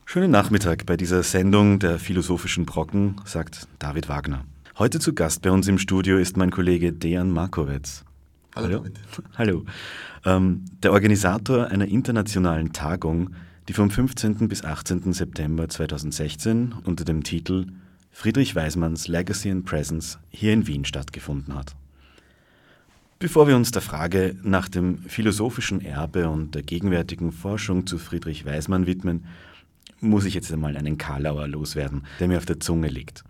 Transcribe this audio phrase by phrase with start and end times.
[0.05, 4.45] Schönen Nachmittag bei dieser Sendung der Philosophischen Brocken, sagt David Wagner.
[4.77, 8.05] Heute zu Gast bei uns im Studio ist mein Kollege Dejan Markowitz.
[8.55, 8.85] Hallo.
[9.35, 9.65] Hallo.
[10.25, 13.35] Ähm, der Organisator einer internationalen Tagung,
[13.67, 14.47] die vom 15.
[14.47, 15.11] bis 18.
[15.11, 17.67] September 2016 unter dem Titel
[18.11, 21.75] Friedrich Weismanns Legacy and Presence hier in Wien stattgefunden hat.
[23.19, 28.45] Bevor wir uns der Frage nach dem philosophischen Erbe und der gegenwärtigen Forschung zu Friedrich
[28.45, 29.25] Weismann widmen,
[29.99, 33.23] muss ich jetzt einmal einen Karlauer loswerden, der mir auf der Zunge liegt.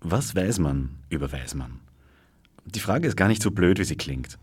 [0.00, 1.78] Was weiß man über Weismann?
[2.66, 4.38] Die Frage ist gar nicht so blöd, wie sie klingt.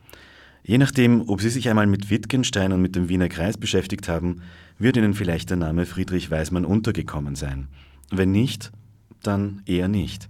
[0.63, 4.41] Je nachdem, ob Sie sich einmal mit Wittgenstein und mit dem Wiener Kreis beschäftigt haben,
[4.79, 7.67] wird Ihnen vielleicht der Name Friedrich Weismann untergekommen sein.
[8.09, 8.71] Wenn nicht,
[9.21, 10.29] dann eher nicht.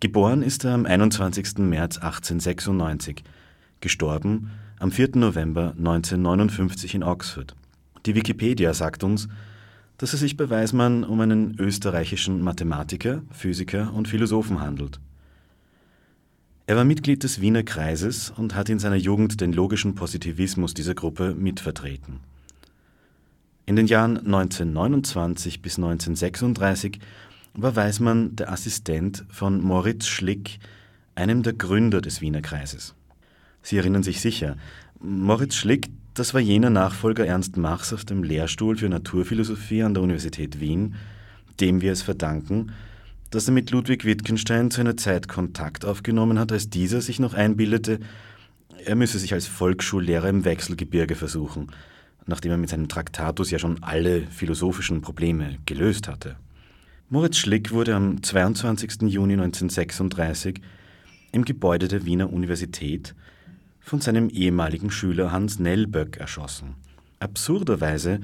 [0.00, 1.58] Geboren ist er am 21.
[1.58, 3.22] März 1896,
[3.80, 4.50] gestorben
[4.80, 5.10] am 4.
[5.14, 7.54] November 1959 in Oxford.
[8.04, 9.28] Die Wikipedia sagt uns,
[9.98, 14.98] dass es sich bei Weismann um einen österreichischen Mathematiker, Physiker und Philosophen handelt.
[16.66, 20.94] Er war Mitglied des Wiener Kreises und hat in seiner Jugend den logischen Positivismus dieser
[20.94, 22.18] Gruppe mitvertreten.
[23.64, 26.98] In den Jahren 1929 bis 1936
[27.54, 30.58] war Weismann der Assistent von Moritz Schlick,
[31.14, 32.94] einem der Gründer des Wiener Kreises.
[33.62, 34.56] Sie erinnern sich sicher,
[35.00, 40.02] Moritz Schlick, das war jener Nachfolger Ernst Machs auf dem Lehrstuhl für Naturphilosophie an der
[40.02, 40.96] Universität Wien,
[41.60, 42.72] dem wir es verdanken,
[43.30, 47.34] dass er mit Ludwig Wittgenstein zu einer Zeit Kontakt aufgenommen hat, als dieser sich noch
[47.34, 48.00] einbildete,
[48.84, 51.68] er müsse sich als Volksschullehrer im Wechselgebirge versuchen,
[52.26, 56.36] nachdem er mit seinem Traktatus ja schon alle philosophischen Probleme gelöst hatte.
[57.08, 59.02] Moritz Schlick wurde am 22.
[59.02, 60.60] Juni 1936
[61.32, 63.14] im Gebäude der Wiener Universität
[63.80, 66.74] von seinem ehemaligen Schüler Hans Nellböck erschossen.
[67.18, 68.20] Absurderweise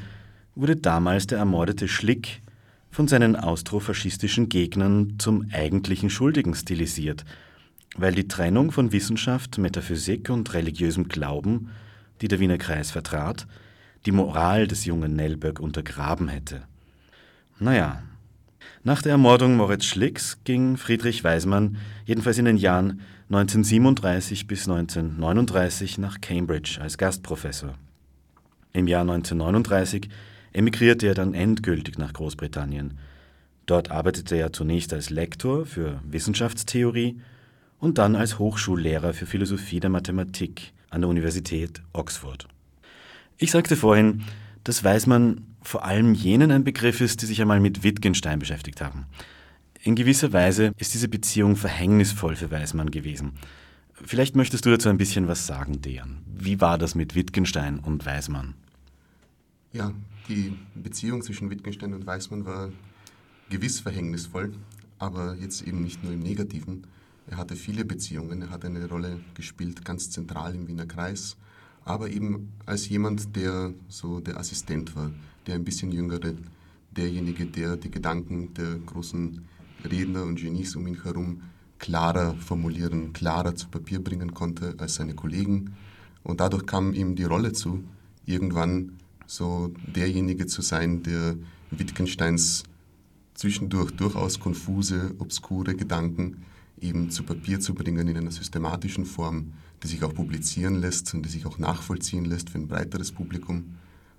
[0.54, 2.42] wurde damals der ermordete Schlick
[2.90, 7.24] von seinen austrofaschistischen Gegnern zum eigentlichen Schuldigen stilisiert,
[7.96, 11.70] weil die Trennung von Wissenschaft, Metaphysik und religiösem Glauben,
[12.20, 13.46] die der Wiener Kreis vertrat,
[14.08, 16.62] die Moral des jungen Nellböck untergraben hätte.
[17.58, 18.02] Naja,
[18.82, 21.76] nach der Ermordung Moritz Schlicks ging Friedrich Weismann
[22.06, 27.74] jedenfalls in den Jahren 1937 bis 1939 nach Cambridge als Gastprofessor.
[28.72, 30.08] Im Jahr 1939
[30.54, 32.96] emigrierte er dann endgültig nach Großbritannien.
[33.66, 37.20] Dort arbeitete er zunächst als Lektor für Wissenschaftstheorie
[37.78, 42.48] und dann als Hochschullehrer für Philosophie der Mathematik an der Universität Oxford.
[43.40, 44.24] Ich sagte vorhin,
[44.64, 49.06] dass Weismann vor allem jenen ein Begriff ist, die sich einmal mit Wittgenstein beschäftigt haben.
[49.80, 53.34] In gewisser Weise ist diese Beziehung verhängnisvoll für Weismann gewesen.
[53.92, 56.18] Vielleicht möchtest du dazu ein bisschen was sagen, Dejan.
[56.26, 58.54] Wie war das mit Wittgenstein und Weismann?
[59.72, 59.92] Ja,
[60.28, 62.72] die Beziehung zwischen Wittgenstein und Weismann war
[63.50, 64.52] gewiss verhängnisvoll,
[64.98, 66.88] aber jetzt eben nicht nur im Negativen.
[67.28, 71.36] Er hatte viele Beziehungen, er hat eine Rolle gespielt, ganz zentral im Wiener Kreis,
[71.84, 75.10] aber eben als jemand, der so der Assistent war,
[75.46, 76.34] der ein bisschen jüngere,
[76.96, 79.42] derjenige, der die Gedanken der großen
[79.88, 81.42] Redner und Genies um ihn herum
[81.78, 85.76] klarer formulieren, klarer zu Papier bringen konnte als seine Kollegen.
[86.24, 87.84] Und dadurch kam ihm die Rolle zu,
[88.26, 91.36] irgendwann so derjenige zu sein, der
[91.70, 92.64] Wittgensteins
[93.34, 96.42] zwischendurch durchaus konfuse, obskure Gedanken
[96.80, 99.52] eben zu Papier zu bringen in einer systematischen Form,
[99.82, 103.76] die sich auch publizieren lässt und die sich auch nachvollziehen lässt für ein breiteres Publikum.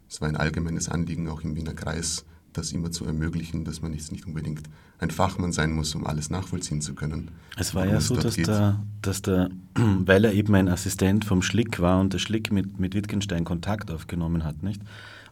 [0.10, 3.94] Es war ein allgemeines Anliegen auch im Wiener Kreis, das immer zu ermöglichen, dass man
[3.94, 4.64] jetzt nicht unbedingt
[5.00, 7.32] ein Fachmann sein muss, um alles nachvollziehen zu können.
[7.58, 11.80] Es war ja so, dass der, dass der, weil er eben ein Assistent vom Schlick
[11.80, 14.82] war und der Schlick mit, mit Wittgenstein Kontakt aufgenommen hat, nicht?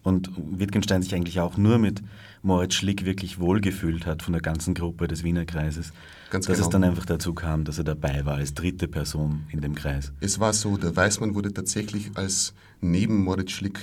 [0.07, 2.01] Und Wittgenstein sich eigentlich auch nur mit
[2.42, 5.92] Moritz Schlick wirklich wohlgefühlt hat von der ganzen Gruppe des Wiener Kreises.
[6.30, 6.65] Ganz dass genau.
[6.65, 10.13] es dann einfach dazu kam, dass er dabei war als dritte Person in dem Kreis.
[10.21, 13.81] Es war so, der Weißmann wurde tatsächlich als neben Moritz Schlick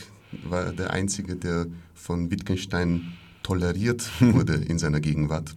[0.49, 3.12] war der Einzige, der von Wittgenstein
[3.43, 5.55] toleriert wurde in seiner Gegenwart.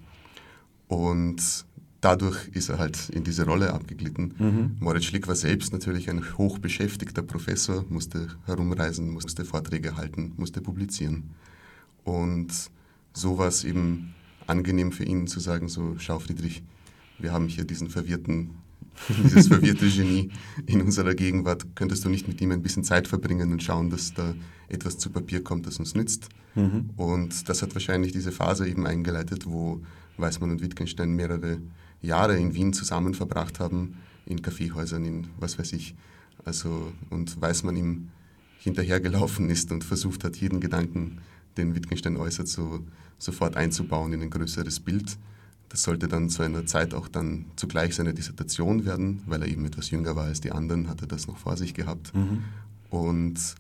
[0.90, 1.66] Und
[2.02, 4.34] dadurch ist er halt in diese Rolle abgeglitten.
[4.38, 4.78] Mhm.
[4.80, 11.32] Moritz Schlick war selbst natürlich ein hochbeschäftigter Professor, musste herumreisen, musste Vorträge halten, musste publizieren.
[12.04, 12.52] Und
[13.14, 14.14] so war es eben
[14.46, 16.64] angenehm für ihn zu sagen, so schau Friedrich,
[17.20, 18.52] wir haben hier diesen verwirrten
[19.24, 20.32] dieses verwirrte Genie
[20.66, 21.76] in unserer Gegenwart.
[21.76, 24.34] Könntest du nicht mit ihm ein bisschen Zeit verbringen und schauen, dass da
[24.70, 26.30] etwas zu Papier kommt, das uns nützt?
[26.56, 26.90] Mhm.
[26.98, 29.82] Und das hat wahrscheinlich diese Phase eben eingeleitet, wo
[30.18, 31.60] Weismann und Wittgenstein mehrere
[32.02, 35.96] Jahre in Wien zusammen verbracht haben, in Kaffeehäusern, in was weiß ich.
[36.46, 38.10] Also, und Weismann ihm
[38.60, 41.20] hinterhergelaufen ist und versucht hat, jeden Gedanken,
[41.58, 42.84] den Wittgenstein äußert, so
[43.18, 45.18] sofort einzubauen in ein größeres Bild.
[45.70, 49.66] Das sollte dann zu einer Zeit auch dann zugleich seine Dissertation werden, weil er eben
[49.66, 52.14] etwas jünger war als die anderen, hat er das noch vor sich gehabt.
[52.16, 52.44] Mhm.
[52.90, 53.56] Und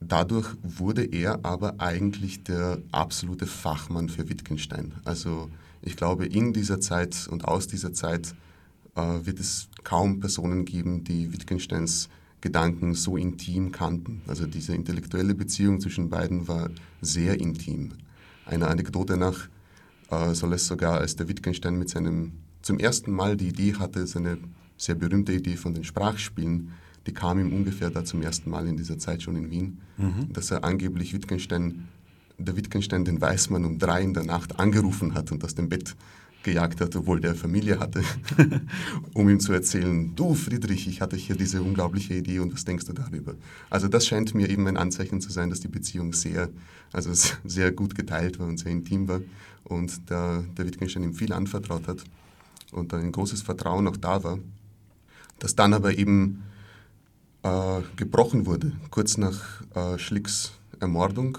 [0.00, 4.92] dadurch wurde er aber eigentlich der absolute Fachmann für Wittgenstein.
[5.04, 5.50] Also
[5.82, 8.34] ich glaube, in dieser Zeit und aus dieser Zeit
[8.94, 12.08] äh, wird es kaum Personen geben, die Wittgensteins
[12.40, 14.22] Gedanken so intim kannten.
[14.28, 16.70] Also diese intellektuelle Beziehung zwischen beiden war
[17.00, 17.90] sehr intim.
[18.46, 19.48] Eine Anekdote nach
[20.10, 22.32] äh, soll es sogar, als der Wittgenstein mit seinem
[22.62, 24.38] zum ersten Mal die Idee hatte, seine
[24.76, 26.72] sehr berühmte Idee von den Sprachspielen,
[27.06, 30.32] die kam ihm ungefähr da zum ersten Mal in dieser Zeit schon in Wien, mhm.
[30.32, 31.88] dass er angeblich Wittgenstein,
[32.38, 35.96] der Wittgenstein den Weißmann um drei in der Nacht angerufen hat und aus dem Bett
[36.44, 38.02] gejagt hat, obwohl der Familie hatte,
[39.12, 42.86] um ihm zu erzählen, du Friedrich, ich hatte hier diese unglaubliche Idee und was denkst
[42.86, 43.34] du darüber?
[43.70, 46.48] Also das scheint mir eben ein Anzeichen zu sein, dass die Beziehung sehr,
[46.92, 47.10] also
[47.44, 49.20] sehr gut geteilt war und sehr intim war
[49.64, 52.04] und der, der Wittgenstein ihm viel anvertraut hat
[52.70, 54.38] und ein großes Vertrauen auch da war,
[55.40, 56.44] das dann aber eben
[57.42, 61.38] äh, gebrochen wurde, kurz nach äh, Schlicks Ermordung,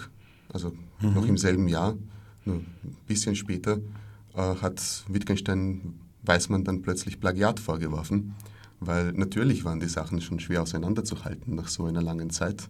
[0.52, 1.14] also mhm.
[1.14, 1.96] noch im selben Jahr,
[2.46, 2.66] nur ein
[3.08, 3.80] bisschen später,
[4.36, 8.36] äh, hat Wittgenstein Weißmann dann plötzlich Plagiat vorgeworfen,
[8.80, 12.70] weil natürlich waren die Sachen schon schwer auseinanderzuhalten nach so einer langen Zeit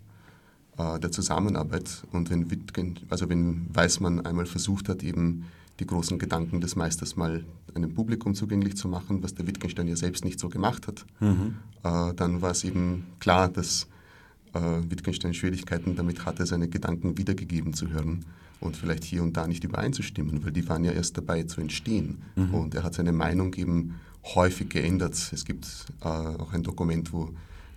[0.77, 2.03] äh, der Zusammenarbeit.
[2.11, 5.45] Und wenn, Wittgen, also wenn Weißmann einmal versucht hat, eben
[5.79, 9.95] die großen Gedanken des Meisters mal einem Publikum zugänglich zu machen, was der Wittgenstein ja
[9.95, 11.55] selbst nicht so gemacht hat, mhm.
[11.83, 13.87] äh, dann war es eben klar, dass
[14.54, 14.60] äh,
[14.90, 18.25] Wittgenstein Schwierigkeiten damit hatte, seine Gedanken wiedergegeben zu hören
[18.60, 22.22] und vielleicht hier und da nicht übereinzustimmen, weil die waren ja erst dabei zu entstehen.
[22.36, 22.54] Mhm.
[22.54, 25.16] Und er hat seine Meinung eben häufig geändert.
[25.34, 25.68] Es gibt
[26.01, 27.30] äh, auch ein Dokument, wo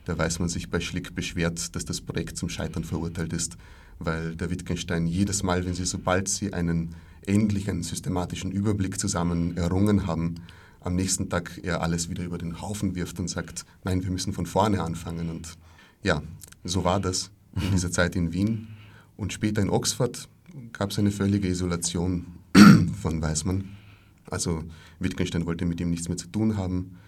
[0.07, 3.57] der Weißmann sich bei Schlick beschwert, dass das Projekt zum Scheitern verurteilt ist,
[3.99, 10.07] weil der Wittgenstein jedes Mal, wenn sie, sobald sie einen endlichen systematischen Überblick zusammen errungen
[10.09, 10.37] haben,
[10.81, 14.33] am nächsten Tag er alles wieder über den Haufen wirft und sagt, nein, wir müssen
[14.33, 15.31] von vorne anfangen.
[15.31, 15.57] Und
[16.03, 16.23] ja,
[16.65, 18.69] so war das in dieser Zeit in Wien.
[19.17, 20.29] Und später in Oxford
[20.73, 22.27] gab es eine völlige Isolation
[23.01, 23.77] von Weismann.
[24.31, 24.65] Also
[24.99, 26.99] Wittgenstein wollte mit ihm nichts mehr zu tun haben.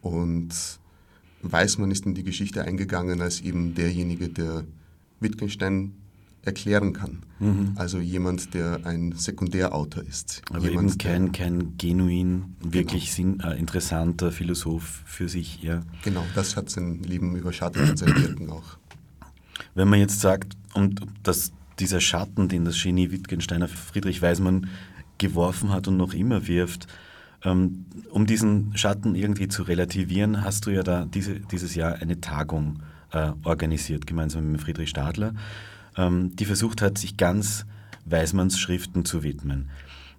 [0.00, 0.50] Und
[1.42, 4.64] Weismann ist in die Geschichte eingegangen als eben derjenige, der
[5.20, 5.92] Wittgenstein
[6.42, 7.22] erklären kann.
[7.38, 7.72] Mhm.
[7.76, 10.42] Also jemand, der ein Sekundärautor ist.
[10.50, 13.38] Aber jemand, eben kein, kein genuin, wirklich genau.
[13.38, 15.62] sinn, äh, interessanter Philosoph für sich.
[15.62, 15.82] Ja.
[16.02, 18.78] Genau, das hat sein Leben überschattet und sein Wirken auch.
[19.74, 24.68] Wenn man jetzt sagt, und das dieser Schatten, den das Genie Wittgensteiner Friedrich Weismann
[25.18, 26.86] geworfen hat und noch immer wirft,
[27.42, 32.20] ähm, um diesen Schatten irgendwie zu relativieren, hast du ja da diese, dieses Jahr eine
[32.20, 32.80] Tagung
[33.12, 35.32] äh, organisiert, gemeinsam mit Friedrich Stadler,
[36.36, 37.66] die versucht hat, sich ganz
[38.04, 39.70] Weismanns Schriften zu widmen.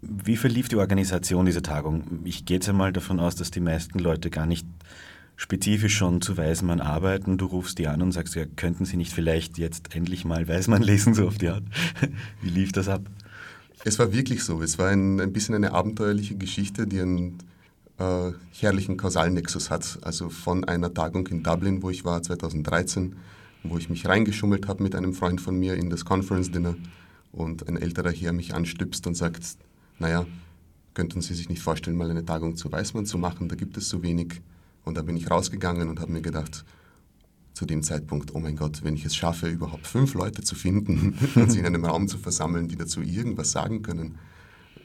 [0.02, 2.22] Wie verlief die Organisation dieser Tagung?
[2.24, 4.66] Ich gehe jetzt einmal davon aus, dass die meisten Leute gar nicht
[5.36, 7.38] spezifisch schon zu Weismann arbeiten.
[7.38, 10.82] Du rufst die an und sagst, ja, könnten Sie nicht vielleicht jetzt endlich mal Weismann
[10.84, 11.64] lesen, so auf die Art.
[12.42, 13.02] Wie lief das ab?
[13.84, 14.62] Es war wirklich so.
[14.62, 17.40] Es war ein, ein bisschen eine abenteuerliche Geschichte, die einen
[17.98, 20.00] äh, herrlichen Kausalnexus hat.
[20.04, 23.16] Also von einer Tagung in Dublin, wo ich war 2013,
[23.64, 26.76] wo ich mich reingeschummelt habe mit einem Freund von mir in das Conference Dinner
[27.32, 29.58] und ein älterer Herr mich anstüpst und sagt,
[30.00, 30.26] naja,
[30.94, 33.90] könnten Sie sich nicht vorstellen, mal eine Tagung zu Weismann zu machen, da gibt es
[33.90, 34.42] so wenig.
[34.84, 36.66] Und da bin ich rausgegangen und habe mir gedacht,
[37.54, 41.18] zu dem Zeitpunkt, oh mein Gott, wenn ich es schaffe, überhaupt fünf Leute zu finden
[41.36, 44.18] und sie in einem Raum zu versammeln, die dazu irgendwas sagen können,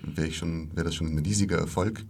[0.02, 0.30] wäre
[0.74, 2.04] wär das schon ein riesiger Erfolg.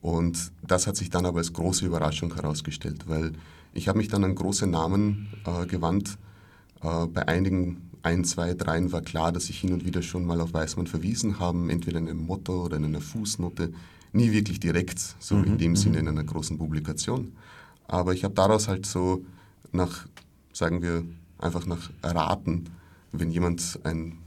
[0.00, 3.32] Und das hat sich dann aber als große Überraschung herausgestellt, weil
[3.74, 6.16] ich habe mich dann an große Namen äh, gewandt.
[6.82, 10.40] Äh, bei einigen, ein, zwei, dreien war klar, dass ich hin und wieder schon mal
[10.40, 13.72] auf Weißmann verwiesen haben, entweder in einem Motto oder in einer Fußnote
[14.12, 15.44] nie wirklich direkt, so mhm.
[15.44, 16.08] in dem Sinne mhm.
[16.08, 17.32] in einer großen Publikation.
[17.88, 19.24] Aber ich habe daraus halt so
[19.72, 20.06] nach,
[20.52, 21.04] sagen wir,
[21.38, 22.66] einfach nach Raten,
[23.12, 24.18] wenn jemand ein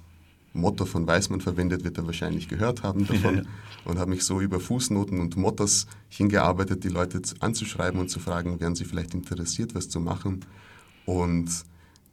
[0.58, 3.48] Motto von Weißmann verwendet, wird er wahrscheinlich gehört haben davon.
[3.86, 8.60] Und habe mich so über Fußnoten und Mottos hingearbeitet, die Leute anzuschreiben und zu fragen,
[8.60, 10.46] wären sie vielleicht interessiert, was zu machen.
[11.06, 11.50] Und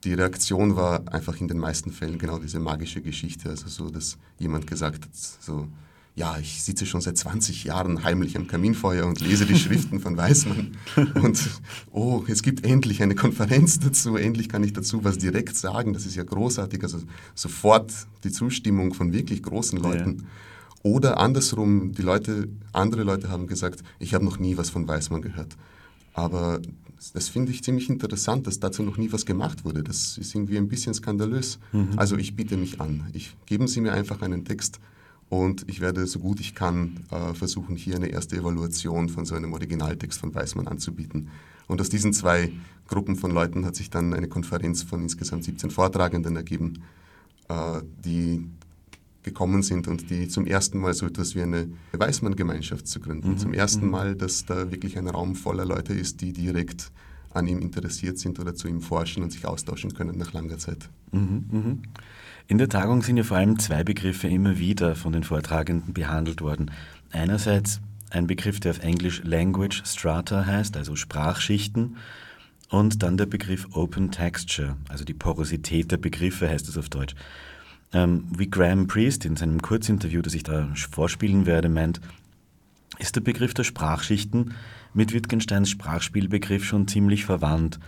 [0.05, 4.19] die Reaktion war einfach in den meisten Fällen genau diese magische Geschichte, also so, dass
[4.39, 5.67] jemand gesagt hat, so,
[6.17, 10.17] ja, ich sitze schon seit 20 Jahren heimlich am Kaminfeuer und lese die Schriften von
[10.17, 10.77] Weismann.
[11.15, 11.41] Und
[11.91, 15.93] oh, es gibt endlich eine Konferenz dazu, endlich kann ich dazu was direkt sagen.
[15.93, 16.83] Das ist ja großartig.
[16.85, 17.01] Also
[17.35, 17.93] sofort
[18.23, 20.19] die Zustimmung von wirklich großen Leuten.
[20.19, 20.25] Ja.
[20.85, 25.23] Oder andersrum, die Leute, andere Leute haben gesagt, ich habe noch nie was von Weismann
[25.23, 25.57] gehört.
[26.13, 26.61] Aber
[27.13, 29.83] das finde ich ziemlich interessant, dass dazu noch nie was gemacht wurde.
[29.83, 31.59] Das ist irgendwie ein bisschen skandalös.
[31.73, 31.91] Mhm.
[31.97, 33.09] Also ich biete mich an.
[33.13, 34.79] Ich, geben Sie mir einfach einen Text
[35.29, 39.35] und ich werde so gut ich kann äh, versuchen, hier eine erste Evaluation von so
[39.35, 41.31] einem Originaltext von Weismann anzubieten.
[41.67, 42.53] Und aus diesen zwei
[42.89, 46.83] Gruppen von Leuten hat sich dann eine Konferenz von insgesamt 17 Vortragenden ergeben,
[47.49, 48.47] äh, die
[49.23, 53.31] gekommen sind und die zum ersten Mal so etwas wie eine Weißmann-Gemeinschaft zu gründen.
[53.31, 53.39] Mhm.
[53.39, 53.91] Zum ersten mhm.
[53.91, 56.93] Mal, dass da wirklich ein Raum voller Leute ist, die direkt
[57.35, 60.89] an ihm interessiert sind oder zu ihm forschen und sich austauschen können nach langer Zeit.
[61.13, 61.45] Mhm.
[61.51, 61.83] mhm.
[62.47, 66.43] In der Tagung sind ja vor allem zwei Begriffe immer wieder von den Vortragenden behandelt
[66.43, 66.71] worden.
[67.11, 71.97] Einerseits ein Begriff, der auf Englisch Language Strata heißt, also Sprachschichten,
[72.69, 77.15] und dann der Begriff Open Texture, also die Porosität der Begriffe heißt es auf Deutsch.
[77.93, 82.01] Ähm, wie Graham Priest in seinem Kurzinterview, das ich da vorspielen werde, meint,
[82.99, 84.55] ist der Begriff der Sprachschichten
[84.93, 87.79] mit Wittgensteins Sprachspielbegriff schon ziemlich verwandt.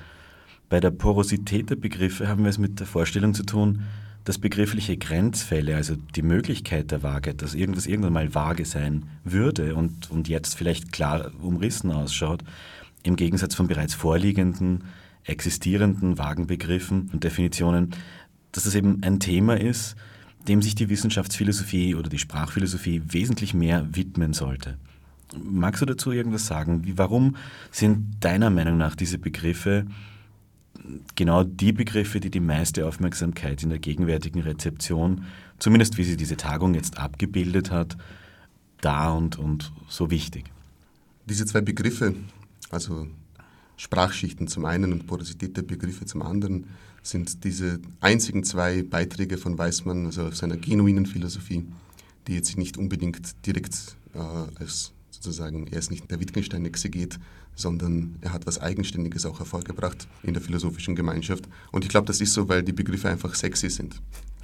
[0.68, 3.82] Bei der Porosität der Begriffe haben wir es mit der Vorstellung zu tun,
[4.24, 9.76] dass begriffliche Grenzfälle, also die Möglichkeit der Waage, dass irgendwas irgendwann mal vage sein würde
[9.76, 12.42] und, und jetzt vielleicht klar umrissen ausschaut,
[13.04, 14.82] im Gegensatz von bereits vorliegenden,
[15.22, 17.90] existierenden vagen Begriffen und Definitionen,
[18.50, 19.94] dass das eben ein Thema ist,
[20.48, 24.76] dem sich die Wissenschaftsphilosophie oder die Sprachphilosophie wesentlich mehr widmen sollte.
[25.34, 26.84] Magst du dazu irgendwas sagen?
[26.84, 27.36] Wie, warum
[27.70, 29.86] sind deiner Meinung nach diese Begriffe
[31.14, 35.24] genau die Begriffe, die die meiste Aufmerksamkeit in der gegenwärtigen Rezeption,
[35.58, 37.96] zumindest wie sie diese Tagung jetzt abgebildet hat,
[38.80, 40.44] da und, und so wichtig.
[41.24, 42.14] Diese zwei Begriffe,
[42.70, 43.06] also
[43.76, 46.66] Sprachschichten zum einen und Porosität der Begriffe zum anderen,
[47.02, 51.66] sind diese einzigen zwei Beiträge von Weismann, also seiner genuinen Philosophie,
[52.26, 54.18] die jetzt nicht unbedingt direkt äh,
[54.58, 57.18] als sozusagen, er ist nicht der Wittgenstein-Exeget,
[57.54, 61.48] sondern er hat was Eigenständiges auch hervorgebracht in der philosophischen Gemeinschaft.
[61.72, 64.00] Und ich glaube, das ist so, weil die Begriffe einfach sexy sind.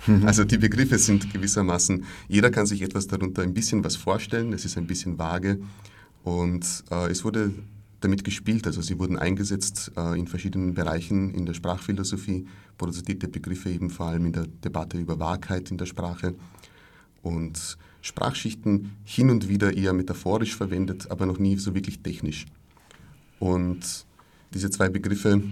[0.07, 0.27] Mhm.
[0.27, 4.65] Also die Begriffe sind gewissermaßen, jeder kann sich etwas darunter ein bisschen was vorstellen, es
[4.65, 5.61] ist ein bisschen vage
[6.25, 7.53] und äh, es wurde
[8.01, 12.47] damit gespielt, also sie wurden eingesetzt äh, in verschiedenen Bereichen in der Sprachphilosophie,
[12.81, 16.35] der Begriffe eben vor allem in der Debatte über Wahrheit in der Sprache
[17.23, 22.47] und Sprachschichten hin und wieder eher metaphorisch verwendet, aber noch nie so wirklich technisch.
[23.39, 24.05] Und
[24.53, 25.43] diese zwei Begriffe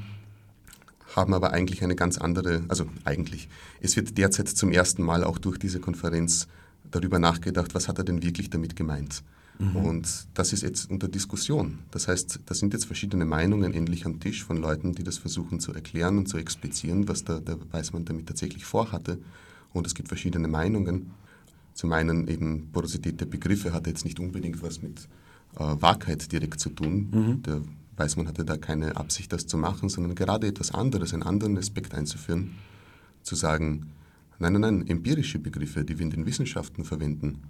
[1.17, 3.49] haben aber eigentlich eine ganz andere, also eigentlich,
[3.81, 6.47] es wird derzeit zum ersten Mal auch durch diese Konferenz
[6.91, 9.23] darüber nachgedacht, was hat er denn wirklich damit gemeint.
[9.59, 9.77] Mhm.
[9.77, 11.81] Und das ist jetzt unter Diskussion.
[11.91, 15.61] Das heißt, da sind jetzt verschiedene Meinungen endlich am Tisch von Leuten, die das versuchen
[15.61, 19.19] zu erklären und zu explizieren, was der, der Weißmann damit tatsächlich vorhatte.
[19.73, 21.11] Und es gibt verschiedene Meinungen.
[21.81, 25.09] Zum einen eben Porosität der Begriffe hat jetzt nicht unbedingt was mit
[25.55, 27.09] äh, Wahrheit direkt zu tun.
[27.11, 27.43] Mhm.
[27.43, 27.63] Der
[27.97, 31.95] Weißmann hatte da keine Absicht, das zu machen, sondern gerade etwas anderes, einen anderen Aspekt
[31.95, 32.51] einzuführen.
[33.23, 33.87] Zu sagen,
[34.39, 37.45] nein, nein, nein, empirische Begriffe, die wir in den Wissenschaften verwenden,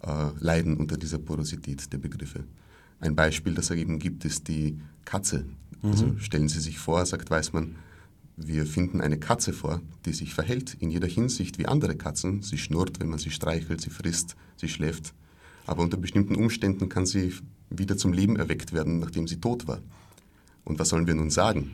[0.00, 2.44] äh, leiden unter dieser Porosität der Begriffe.
[3.00, 5.44] Ein Beispiel, das er eben gibt, ist die Katze.
[5.82, 5.90] Mhm.
[5.90, 7.74] Also stellen Sie sich vor, sagt Weißmann,
[8.36, 12.42] wir finden eine Katze vor, die sich verhält in jeder Hinsicht wie andere Katzen.
[12.42, 15.14] Sie schnurrt, wenn man sie streichelt, sie frisst, sie schläft.
[15.66, 17.32] Aber unter bestimmten Umständen kann sie
[17.70, 19.80] wieder zum Leben erweckt werden, nachdem sie tot war.
[20.64, 21.70] Und was sollen wir nun sagen?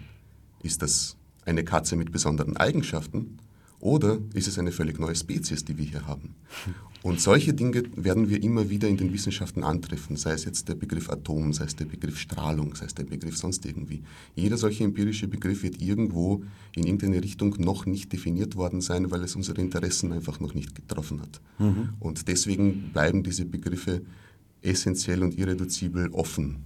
[0.63, 3.39] Ist das eine Katze mit besonderen Eigenschaften
[3.79, 6.35] oder ist es eine völlig neue Spezies, die wir hier haben?
[7.03, 10.75] Und solche Dinge werden wir immer wieder in den Wissenschaften antreffen, sei es jetzt der
[10.75, 14.03] Begriff Atom, sei es der Begriff Strahlung, sei es der Begriff sonst irgendwie.
[14.37, 16.43] Jeder solche empirische Begriff wird irgendwo
[16.75, 20.75] in irgendeine Richtung noch nicht definiert worden sein, weil es unsere Interessen einfach noch nicht
[20.75, 21.41] getroffen hat.
[21.59, 21.91] Mhm.
[22.01, 24.03] Und deswegen bleiben diese Begriffe
[24.61, 26.65] essentiell und irreduzibel offen,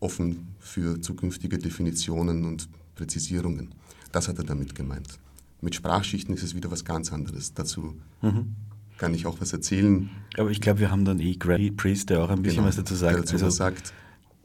[0.00, 3.68] offen für zukünftige Definitionen und Präzisierungen.
[4.10, 5.18] Das hat er damit gemeint.
[5.60, 7.52] Mit Sprachschichten ist es wieder was ganz anderes.
[7.52, 8.54] Dazu mhm.
[8.98, 10.10] Kann ich auch was erzählen.
[10.36, 12.76] Aber ich glaube, wir haben dann eh Gray Priest, der auch ein bisschen genau, was
[12.76, 13.14] dazu sagt.
[13.14, 13.92] Der dazu also, sagt,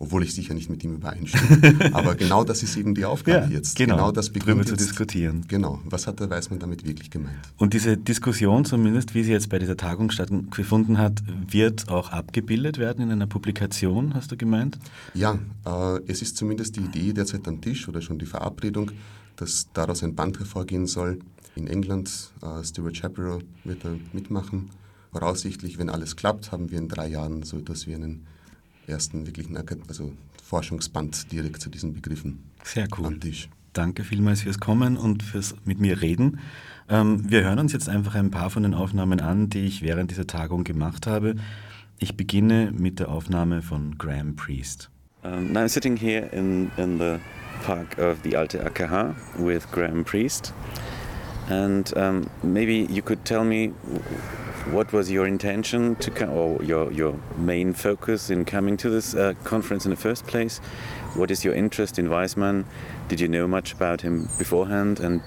[0.01, 1.89] obwohl ich sicher nicht mit ihm übereinstimme.
[1.93, 3.75] Aber genau das ist eben die Aufgabe ja, jetzt.
[3.75, 5.45] Genau, genau das darüber zu diskutieren.
[5.47, 7.37] Genau, was hat der Weißmann damit wirklich gemeint?
[7.57, 12.79] Und diese Diskussion, zumindest wie sie jetzt bei dieser Tagung stattgefunden hat, wird auch abgebildet
[12.79, 14.79] werden in einer Publikation, hast du gemeint?
[15.13, 18.89] Ja, äh, es ist zumindest die Idee derzeit am Tisch oder schon die Verabredung,
[19.35, 21.19] dass daraus ein Band hervorgehen soll.
[21.55, 24.69] In England, äh, Stuart Shapiro wird da mitmachen
[25.11, 28.25] Voraussichtlich, wenn alles klappt, haben wir in drei Jahren so etwas wie einen
[28.87, 32.43] ersten wirklichen also Forschungsband direkt zu diesen Begriffen.
[32.63, 33.19] Sehr cool.
[33.73, 36.39] Danke vielmals fürs Kommen und fürs mit mir reden.
[36.89, 40.11] Ähm, wir hören uns jetzt einfach ein paar von den Aufnahmen an, die ich während
[40.11, 41.35] dieser Tagung gemacht habe.
[41.99, 44.89] Ich beginne mit der Aufnahme von Graham Priest.
[45.23, 47.19] Um, now I'm sitting here in, in the
[47.63, 50.53] park of the Alte AKH with Graham Priest.
[51.51, 53.67] And um, maybe you could tell me
[54.71, 59.13] what was your intention to come, or your, your main focus in coming to this
[59.13, 60.59] uh, conference in the first place?
[61.13, 62.63] What is your interest in Waismann?
[63.09, 65.01] Did you know much about him beforehand?
[65.01, 65.21] And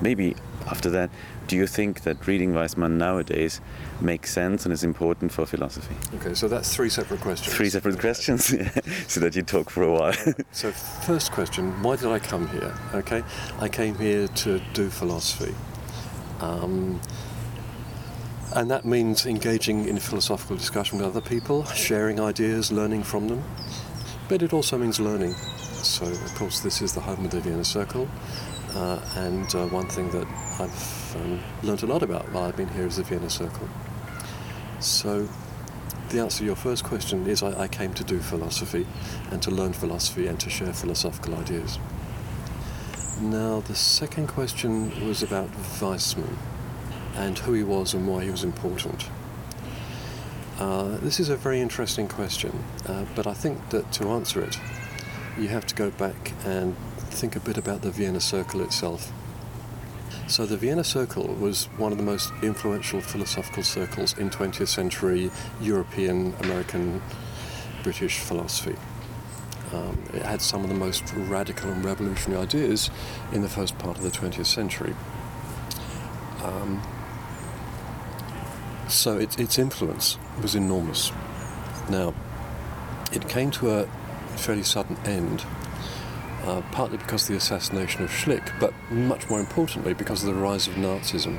[0.00, 1.10] maybe after that,
[1.48, 3.60] do you think that reading Waismann nowadays
[4.00, 5.96] makes sense and is important for philosophy?
[6.16, 7.56] Okay, so that's three separate questions.
[7.56, 8.02] Three separate okay.
[8.02, 8.44] questions,
[9.08, 10.12] so that you talk for a while.
[10.52, 12.74] so, first question why did I come here?
[12.94, 13.24] Okay,
[13.58, 15.54] I came here to do philosophy.
[16.40, 17.00] Um,
[18.54, 23.42] and that means engaging in philosophical discussion with other people, sharing ideas, learning from them.
[24.28, 25.34] But it also means learning.
[25.82, 28.08] So, of course, this is the home of the Vienna Circle.
[28.74, 30.26] Uh, and uh, one thing that
[30.60, 33.68] I've um, learned a lot about while I've been here is the Vienna Circle.
[34.80, 35.28] So,
[36.10, 38.86] the answer to your first question is I, I came to do philosophy
[39.30, 41.78] and to learn philosophy and to share philosophical ideas.
[43.20, 46.36] Now, the second question was about Waismann
[47.14, 49.08] and who he was and why he was important.
[50.58, 54.58] Uh, this is a very interesting question, uh, but I think that to answer it,
[55.38, 56.76] you have to go back and
[57.18, 59.10] think a bit about the Vienna Circle itself.
[60.28, 65.32] So, the Vienna Circle was one of the most influential philosophical circles in 20th century
[65.60, 67.02] European, American,
[67.82, 68.76] British philosophy.
[69.72, 72.88] Um, it had some of the most radical and revolutionary ideas
[73.32, 74.94] in the first part of the 20th century.
[76.44, 76.80] Um,
[78.86, 81.10] so it, its influence was enormous.
[81.90, 82.14] Now,
[83.12, 83.86] it came to a
[84.36, 85.44] fairly sudden end,
[86.48, 90.40] uh, partly because of the assassination of Schlick, but much more importantly because of the
[90.40, 91.38] rise of Nazism.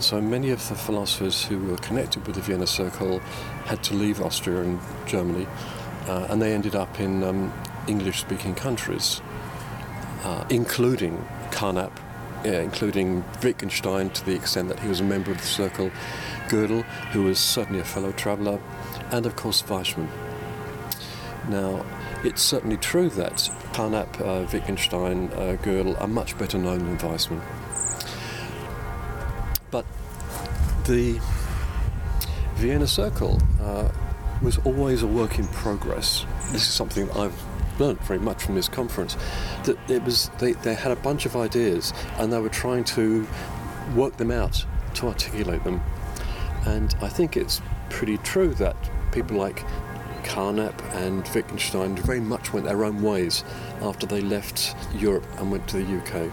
[0.00, 3.20] So many of the philosophers who were connected with the Vienna Circle
[3.66, 5.46] had to leave Austria and Germany,
[6.08, 7.52] uh, and they ended up in um,
[7.86, 9.20] English speaking countries,
[10.24, 11.92] uh, including Carnap,
[12.44, 15.92] yeah, including Wittgenstein to the extent that he was a member of the circle,
[16.48, 18.58] Gödel, who was certainly a fellow traveller,
[19.12, 20.08] and of course Waismann.
[21.48, 21.84] Now,
[22.24, 23.34] it's certainly true that
[23.72, 27.40] Carnap, uh, Wittgenstein, uh, Gödel are much better known than Waismann.
[29.70, 29.84] But
[30.86, 31.20] the
[32.54, 33.90] Vienna Circle uh,
[34.42, 36.24] was always a work in progress.
[36.52, 37.40] This is something I've
[37.78, 39.16] learned very much from this conference.
[39.64, 43.26] That it was they, they had a bunch of ideas and they were trying to
[43.96, 45.80] work them out to articulate them.
[46.66, 48.76] And I think it's pretty true that
[49.10, 49.64] people like
[50.24, 53.44] Carnap and Wittgenstein very much went their own ways
[53.80, 56.30] after they left Europe and went to the UK.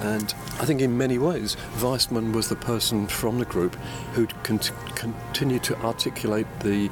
[0.00, 3.76] And I think in many ways, Waismann was the person from the group
[4.14, 6.90] who cont- continued to articulate the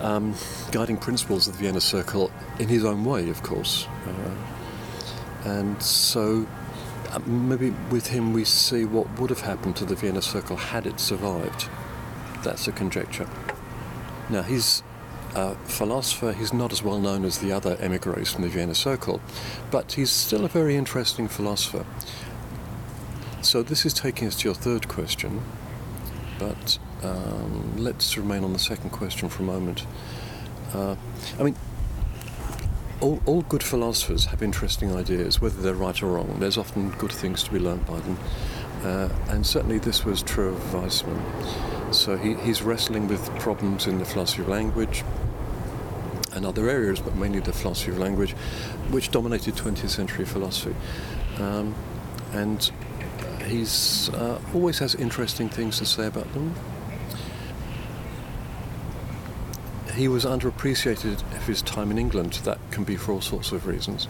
[0.00, 0.34] um,
[0.72, 3.86] guiding principles of the Vienna Circle in his own way, of course.
[4.06, 6.46] Uh, and so
[7.10, 10.86] uh, maybe with him we see what would have happened to the Vienna Circle had
[10.86, 11.68] it survived.
[12.42, 13.28] That's a conjecture.
[14.30, 14.82] Now, he's
[15.34, 19.20] a philosopher, he's not as well known as the other emigres from the Vienna Circle,
[19.70, 21.84] but he's still a very interesting philosopher.
[23.42, 25.42] So, this is taking us to your third question,
[26.38, 29.86] but um, let's remain on the second question for a moment.
[30.72, 30.96] Uh,
[31.38, 31.56] I mean,
[33.00, 36.36] all, all, good philosophers have interesting ideas, whether they're right or wrong.
[36.40, 38.18] There's often good things to be learned by them.
[38.84, 41.94] Uh, and certainly this was true of Waismann.
[41.94, 45.02] So he, he's wrestling with problems in the philosophy of language
[46.34, 48.32] and other areas, but mainly the philosophy of language,
[48.90, 50.74] which dominated 20th century philosophy.
[51.38, 51.74] Um,
[52.32, 52.70] and
[53.46, 56.54] he's uh, always has interesting things to say about them.
[59.94, 62.34] He was underappreciated of his time in England.
[62.44, 64.08] That can be for all sorts of reasons,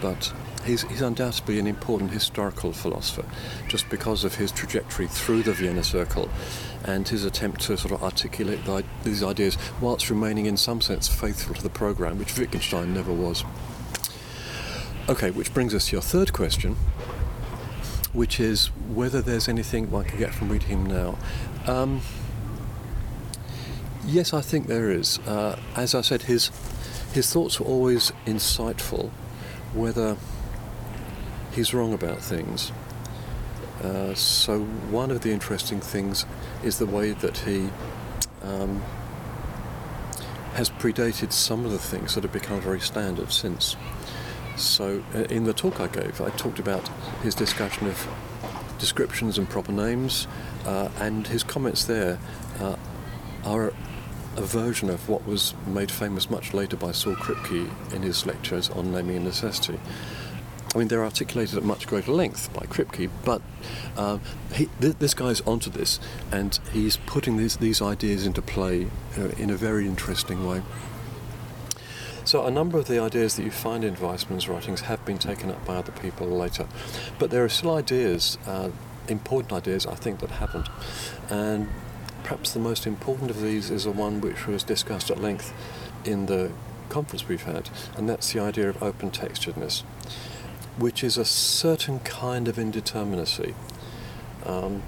[0.00, 0.32] but
[0.66, 3.24] he's, he's undoubtedly an important historical philosopher,
[3.68, 6.28] just because of his trajectory through the Vienna Circle
[6.84, 11.08] and his attempt to sort of articulate the, these ideas whilst remaining in some sense
[11.08, 13.44] faithful to the program, which Wittgenstein never was.
[15.08, 16.76] Okay, which brings us to your third question,
[18.12, 21.18] which is whether there's anything one can get from reading him now.
[21.66, 22.00] Um,
[24.04, 25.18] yes, I think there is.
[25.20, 26.50] Uh, as I said, his
[27.12, 29.10] his thoughts were always insightful,
[29.72, 30.16] whether
[31.56, 32.70] he's wrong about things.
[33.82, 36.26] Uh, so one of the interesting things
[36.62, 37.70] is the way that he
[38.42, 38.82] um,
[40.52, 43.76] has predated some of the things that have become very standard since.
[44.56, 46.88] So, uh, in the talk I gave, I talked about
[47.22, 48.08] his discussion of
[48.78, 50.26] descriptions and proper names,
[50.64, 52.18] uh, and his comments there
[52.60, 52.76] uh,
[53.44, 53.74] are
[54.36, 58.70] a version of what was made famous much later by Saul Kripke in his lectures
[58.70, 59.78] on naming and necessity.
[60.76, 63.40] I mean, they're articulated at much greater length by Kripke, but
[63.96, 64.18] uh,
[64.52, 65.98] he, th- this guy's onto this,
[66.30, 70.60] and he's putting these, these ideas into play uh, in a very interesting way.
[72.26, 75.50] So a number of the ideas that you find in Waismann's writings have been taken
[75.50, 76.66] up by other people later,
[77.18, 78.68] but there are still ideas, uh,
[79.08, 80.68] important ideas, I think, that haven't.
[81.30, 81.68] And
[82.22, 85.54] perhaps the most important of these is the one which was discussed at length
[86.04, 86.52] in the
[86.90, 89.82] conference we've had, and that's the idea of open texturedness,
[90.78, 93.54] which is a certain kind of indeterminacy.
[94.44, 94.82] Um,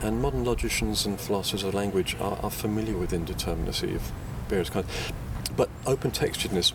[0.00, 4.12] and modern logicians and philosophers of language are, are familiar with indeterminacy of
[4.48, 4.88] various kinds.
[5.56, 6.72] But open texturedness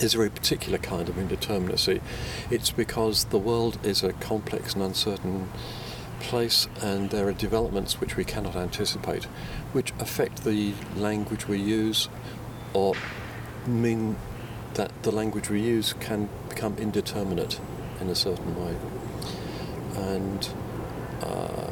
[0.00, 2.00] is a very particular kind of indeterminacy.
[2.50, 5.50] It's because the world is a complex and uncertain
[6.20, 9.24] place, and there are developments which we cannot anticipate,
[9.72, 12.08] which affect the language we use
[12.74, 12.94] or
[13.66, 14.16] mean
[14.74, 17.60] that the language we use can become indeterminate
[18.00, 18.76] in a certain way.
[19.96, 20.48] And
[21.22, 21.70] uh,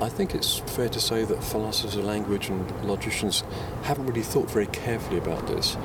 [0.00, 3.42] I think it's fair to say that philosophers of language and logicians
[3.82, 5.76] haven't really thought very carefully about this.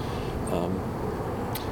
[0.52, 0.80] Um,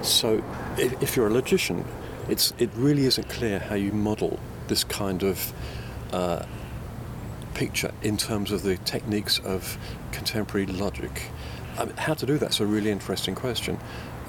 [0.01, 0.41] so,
[0.77, 1.83] if, if, you're a logician,
[2.29, 5.51] it's, it really isn't clear how you model this kind of
[6.13, 6.45] uh,
[7.53, 9.77] picture in terms of the techniques of
[10.13, 11.23] contemporary logic.
[11.77, 13.77] I mean, how to do that's a really interesting question,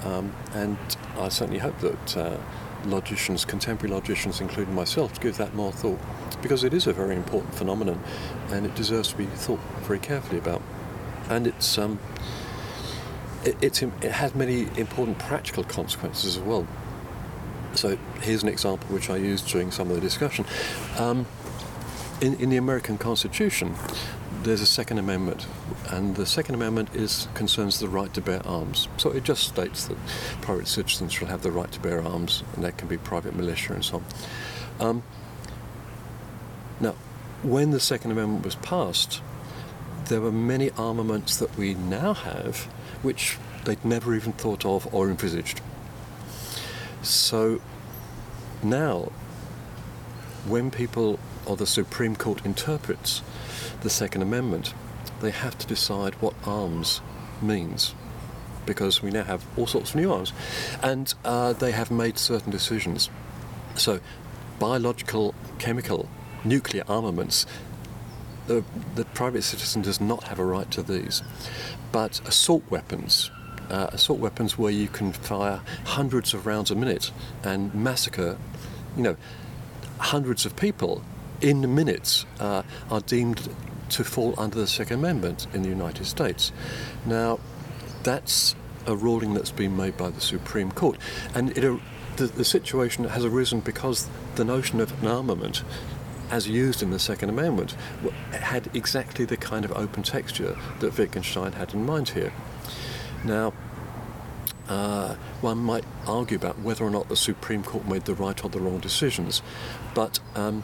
[0.03, 0.77] um, and
[1.17, 2.37] I certainly hope that uh,
[2.85, 5.99] logicians, contemporary logicians, including myself, give that more thought
[6.41, 8.01] because it is a very important phenomenon,
[8.49, 10.61] and it deserves to be thought very carefully about.
[11.29, 11.99] And it's um,
[13.43, 16.67] it, it's, it has many important practical consequences as well.
[17.73, 20.45] So here's an example which I used during some of the discussion.
[20.97, 21.25] Um,
[22.19, 23.75] in, in the American Constitution,
[24.43, 25.45] there's a Second Amendment,
[25.89, 28.87] and the Second Amendment is concerns the right to bear arms.
[28.97, 29.97] So it just states that
[30.41, 33.73] private citizens shall have the right to bear arms, and that can be private militia
[33.73, 34.01] and so
[34.79, 34.87] on.
[34.87, 35.03] Um,
[36.79, 36.95] now,
[37.43, 39.21] when the Second Amendment was passed,
[40.05, 42.67] there were many armaments that we now have
[43.01, 45.61] which they'd never even thought of or envisaged.
[47.03, 47.61] So
[48.63, 49.11] now,
[50.47, 53.21] when people or the Supreme Court interprets
[53.81, 54.73] the Second Amendment,
[55.21, 57.01] they have to decide what arms
[57.41, 57.93] means
[58.65, 60.33] because we now have all sorts of new arms.
[60.81, 63.09] And uh, they have made certain decisions.
[63.75, 63.99] So,
[64.59, 66.07] biological, chemical,
[66.43, 67.45] nuclear armaments,
[68.47, 68.63] the,
[68.95, 71.23] the private citizen does not have a right to these.
[71.91, 73.31] But assault weapons,
[73.69, 77.11] uh, assault weapons where you can fire hundreds of rounds a minute
[77.43, 78.37] and massacre,
[78.95, 79.17] you know,
[79.97, 81.03] hundreds of people
[81.41, 83.49] in minutes uh, are deemed
[83.91, 86.51] to fall under the Second Amendment in the United States.
[87.05, 87.39] Now,
[88.03, 88.55] that's
[88.87, 90.97] a ruling that's been made by the Supreme Court,
[91.35, 91.77] and it, uh,
[92.17, 95.63] the, the situation has arisen because the notion of an armament
[96.31, 97.75] as used in the Second Amendment,
[98.31, 102.31] had exactly the kind of open texture that Wittgenstein had in mind here.
[103.25, 103.53] Now,
[104.69, 108.49] uh, one might argue about whether or not the Supreme Court made the right or
[108.49, 109.41] the wrong decisions,
[109.93, 110.63] but um,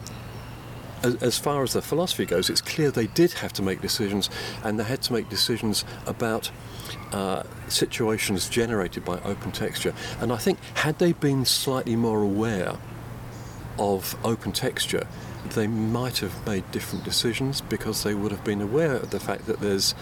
[1.02, 4.30] as, far as the philosophy goes, it's clear they did have to make decisions,
[4.64, 6.50] and they had to make decisions about
[7.12, 9.94] uh, situations generated by open texture.
[10.20, 12.76] And I think, had they been slightly more aware
[13.78, 15.06] of open texture,
[15.54, 19.46] they might have made different decisions because they would have been aware of the fact
[19.46, 19.94] that there's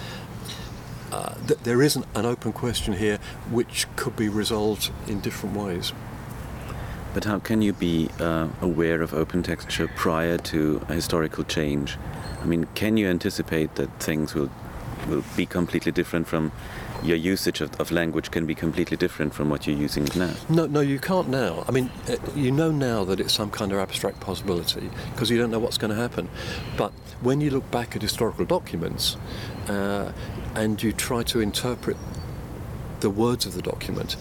[1.12, 3.18] uh, that there isn't an open question here
[3.50, 5.92] which could be resolved in different ways.
[7.16, 11.96] But how can you be uh, aware of open texture prior to a historical change?
[12.42, 14.50] I mean, can you anticipate that things will
[15.08, 16.52] will be completely different from
[17.02, 20.34] your usage of, of, language can be completely different from what you're using now.
[20.50, 21.64] No, no, you can't now.
[21.66, 25.38] I mean, uh, you know now that it's some kind of abstract possibility because you
[25.38, 26.28] don't know what's going to happen.
[26.76, 29.16] But when you look back at historical documents
[29.68, 30.12] uh,
[30.54, 31.96] and you try to interpret
[33.00, 34.16] the words of the document,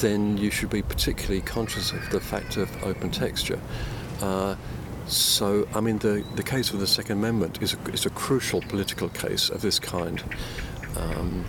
[0.00, 3.60] then you should be particularly conscious of the fact of open texture.
[4.20, 4.56] Uh,
[5.06, 8.60] so, I mean, the, the case of the Second Amendment is a, is a crucial
[8.60, 10.22] political case of this kind.
[10.96, 11.44] Um,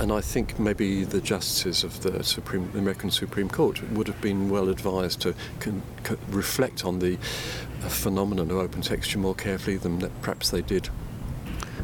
[0.00, 4.48] and I think maybe the justices of the Supreme, American Supreme Court would have been
[4.48, 7.18] well advised to con, con, reflect on the
[7.82, 10.88] uh, phenomenon of open texture more carefully than perhaps they did.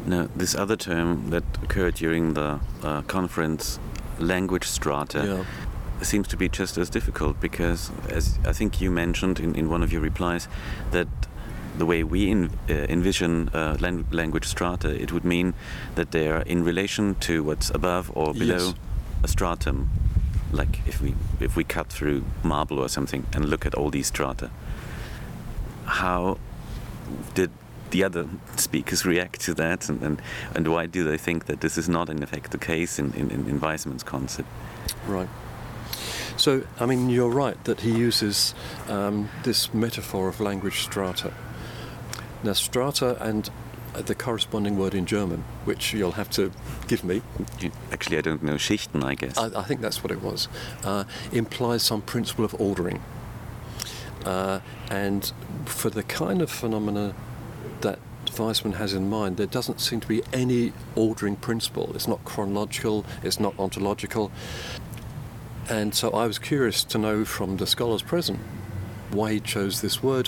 [0.05, 3.79] Now, this other term that occurred during the uh, conference,
[4.19, 5.43] language strata, Yeah.
[6.03, 9.83] seems to be just as difficult because, as I think you mentioned in, in one
[9.83, 10.47] of your replies,
[10.91, 11.07] that
[11.77, 15.53] the way we in, uh, envision uh, lang- language strata, it would mean
[15.95, 18.73] that they are in relation to what's above or below Yes.
[19.23, 19.89] a stratum.
[20.51, 24.07] Like if we if we cut through marble or something and look at all these
[24.07, 24.49] strata,
[25.85, 26.37] how
[27.33, 27.49] did
[27.95, 28.27] the other
[28.57, 30.21] speakers react to that, and, and,
[30.53, 33.31] and why do they think that this is not in effect the case in, in,
[33.31, 34.49] in Waismann's concept?
[35.07, 35.29] Right.
[36.35, 38.53] So, I mean, you're right that he uses
[38.89, 41.31] um, this metaphor of language strata.
[42.43, 43.49] Now, strata and
[43.95, 46.51] uh, the corresponding word in German, which you'll have to
[46.89, 47.21] give me,
[47.93, 49.37] Actually, I don't know Schichten, I guess.
[49.37, 50.49] I, I think that's what it was,
[50.83, 53.01] uh, implies some principle of ordering.
[54.25, 55.31] Uh, and
[55.63, 57.15] for the kind of phenomena
[57.81, 61.91] that Waismann has in mind, there doesn't seem to be any ordering principle.
[61.95, 64.31] It's not chronological, it's not ontological.
[65.69, 68.39] And so I was curious to know from the scholars present
[69.11, 70.27] why he chose this word,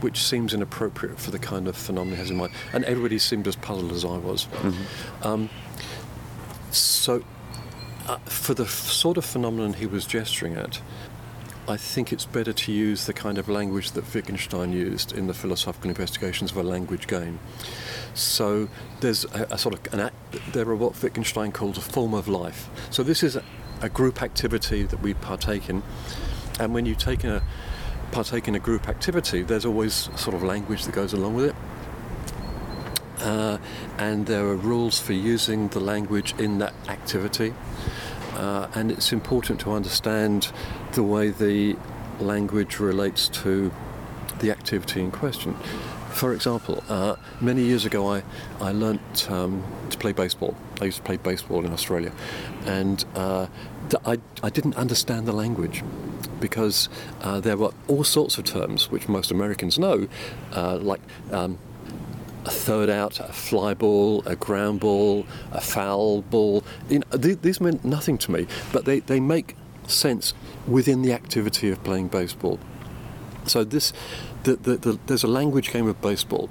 [0.00, 2.52] which seems inappropriate for the kind of phenomenon he has in mind.
[2.72, 4.46] And everybody seemed as puzzled as I was.
[5.22, 5.48] Um,
[6.70, 7.24] so,
[8.06, 10.80] uh, for the f- sort of phenomenon he was gesturing at,
[11.68, 15.34] I think it's better to use the kind of language that Wittgenstein used in the
[15.34, 17.40] philosophical investigations of a language game.
[18.14, 18.68] So
[19.00, 20.14] there's a, a sort of an act,
[20.52, 22.70] there are what Wittgenstein calls a form of life.
[22.90, 23.42] So this is a,
[23.82, 25.82] a group activity that we partake in,
[26.60, 27.42] and when you take a
[28.12, 31.56] partake in a group activity, there's always sort of language that goes along with it.
[33.18, 33.58] Uh,
[33.98, 37.54] and there are rules for using the language in that activity.
[38.36, 40.52] Uh, and it's important to understand
[40.92, 41.76] the way the
[42.20, 43.72] language relates to
[44.40, 45.54] the activity in question.
[46.10, 48.22] For example, uh, many years ago I,
[48.60, 50.56] I learnt um, to play baseball.
[50.80, 52.12] I used to play baseball in Australia.
[52.64, 53.46] And uh,
[54.04, 55.82] I, I didn't understand the language
[56.40, 56.88] because
[57.22, 60.08] uh, there were all sorts of terms which most Americans know,
[60.52, 61.00] uh, like
[61.32, 61.58] um,
[62.46, 66.64] a third out, a fly ball, a ground ball, a foul ball.
[66.88, 69.56] You know, th- these meant nothing to me, but they, they make
[69.88, 70.32] sense
[70.66, 72.58] within the activity of playing baseball.
[73.46, 73.92] So this,
[74.44, 76.48] the, the, the, there's a language game of baseball,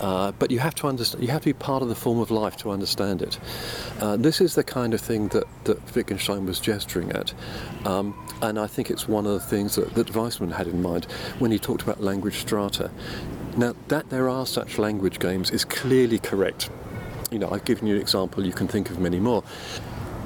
[0.00, 1.22] uh, but you have to understand.
[1.22, 3.38] You have to be part of the form of life to understand it.
[4.00, 7.32] Uh, this is the kind of thing that, that Wittgenstein was gesturing at,
[7.84, 11.04] um, and I think it's one of the things that, that Waismann had in mind
[11.38, 12.90] when he talked about language strata.
[13.56, 16.70] Now, that there are such language games is clearly correct.
[17.30, 18.44] You know, I've given you an example.
[18.44, 19.44] You can think of many more.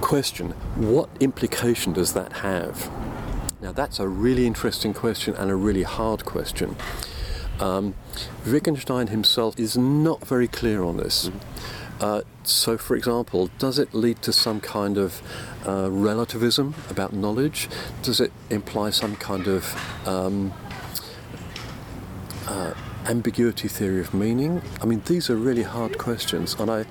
[0.00, 2.90] Question: What implication does that have?
[3.60, 6.76] Now, that's a really interesting question and a really hard question.
[7.60, 7.94] Um,
[8.46, 11.30] Wittgenstein himself is not very clear on this.
[12.00, 15.20] Uh, so, for example, does it lead to some kind of
[15.66, 17.68] uh, relativism about knowledge?
[18.02, 20.54] Does it imply some kind of um,
[22.46, 22.72] uh,
[23.08, 24.62] ambiguity theory of meaning?
[24.82, 26.84] I mean, these are really hard questions, and I,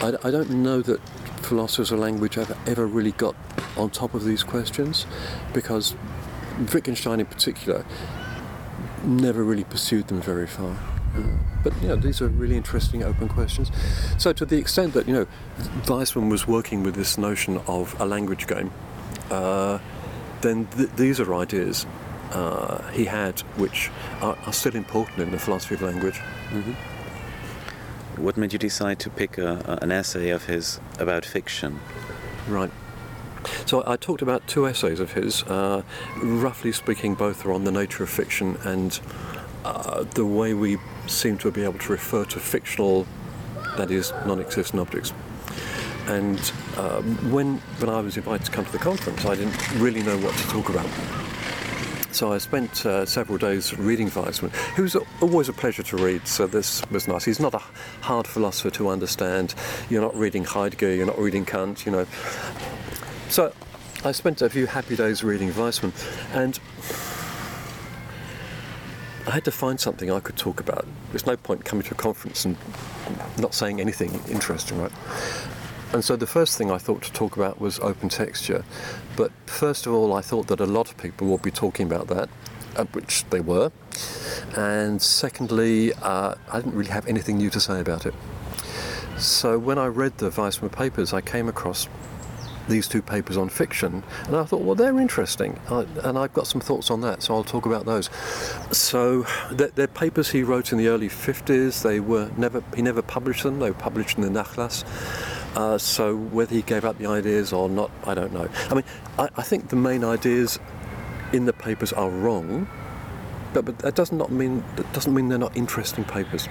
[0.00, 1.00] I, I don't know that
[1.42, 3.34] philosophers of language have ever really got
[3.76, 5.06] on top of these questions,
[5.54, 5.94] because
[6.72, 7.84] Wittgenstein in particular
[9.04, 10.76] never really pursued them very far.
[11.62, 13.70] But you know, these are really interesting open questions.
[14.18, 15.26] So, to the extent that you know,
[15.84, 18.72] Waismann was working with this notion of a language game,
[19.30, 19.78] uh,
[20.40, 21.86] then th- these are ideas
[22.32, 23.90] uh, he had which
[24.20, 26.20] are, are still important in the philosophy of language.
[28.16, 31.80] What made you decide to pick a, a- an essay of his about fiction?
[32.48, 32.70] Right.
[33.66, 35.42] So I talked about two essays of his.
[35.44, 35.82] Uh,
[36.22, 39.00] roughly speaking, both are on the nature of fiction and
[39.64, 43.06] uh, the way we seem to be able to refer to fictional,
[43.76, 45.12] that is, non-existent objects.
[46.06, 46.38] And
[46.76, 50.18] um, when when I was invited to come to the conference, I didn't really know
[50.18, 50.86] what to talk about.
[52.12, 56.28] So I spent uh, several days reading Waismann, who's always a pleasure to read.
[56.28, 57.24] So this was nice.
[57.24, 57.62] He's not a
[58.02, 59.54] hard philosopher to understand.
[59.88, 60.94] You're not reading Heidegger.
[60.94, 61.86] You're not reading Kant.
[61.86, 62.06] You know.
[63.30, 63.52] So
[64.04, 65.92] I spent a few happy days reading Waismann,
[66.34, 66.60] and
[69.26, 70.86] I had to find something I could talk about.
[71.12, 72.56] There's no point coming to a conference and
[73.38, 74.92] not saying anything interesting, right?
[75.92, 78.64] And so the first thing I thought to talk about was open texture.
[79.22, 82.08] But first of all, I thought that a lot of people would be talking about
[82.08, 82.28] that,
[82.74, 83.70] uh, which they were.
[84.56, 88.14] And secondly, uh, I didn't really have anything new to say about it.
[89.18, 91.88] So when I read the Waismann papers, I came across
[92.66, 96.60] these two papers on fiction, and I thought, well, they're interesting, and I've got some
[96.60, 98.10] thoughts on that, so I'll talk about those.
[98.72, 101.82] So they're, they're, papers he wrote in the early 50s.
[101.82, 103.60] They were never he never published them.
[103.60, 104.82] They were published in the Nachlass.
[105.54, 108.48] Uh, so whether he gave up the ideas or not, I don't know.
[108.70, 108.84] I mean,
[109.18, 110.58] I, I think the main ideas
[111.32, 112.68] in the papers are wrong,
[113.52, 116.48] but, but that does not mean that doesn't mean they're not interesting papers.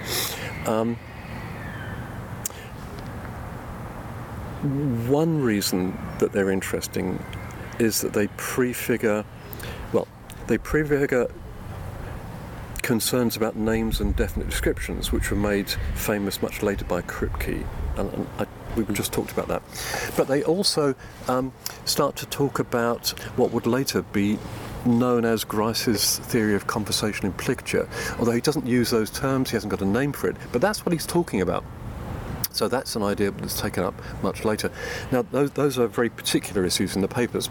[0.66, 0.96] Um,
[5.08, 7.22] one reason that they're interesting
[7.80, 9.24] is that they prefigure,
[9.92, 10.06] well,
[10.46, 11.28] they prefigure
[12.82, 17.66] concerns about names and definite descriptions, which were made famous much later by Kripke.
[17.96, 19.62] And, and I, we just talked about that.
[20.16, 20.94] But they also
[21.28, 21.52] um,
[21.84, 24.38] start to talk about what would later be
[24.84, 27.88] known as Grice's theory of conversational implicature.
[28.18, 30.84] Although he doesn't use those terms, he hasn't got a name for it, but that's
[30.84, 31.64] what he's talking about.
[32.50, 34.70] So that's an idea that's taken up much later.
[35.10, 37.48] Now, those, those are very particular issues in the papers.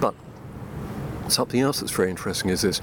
[0.00, 0.14] But
[1.28, 2.80] something else that's very interesting is this.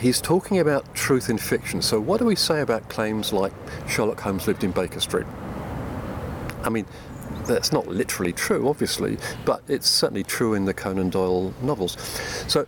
[0.00, 1.80] He's talking about truth in fiction.
[1.80, 3.52] So, what do we say about claims like
[3.88, 5.26] Sherlock Holmes lived in Baker Street?
[6.64, 6.86] I mean,
[7.46, 11.96] that's not literally true, obviously, but it's certainly true in the Conan Doyle novels.
[12.48, 12.66] So,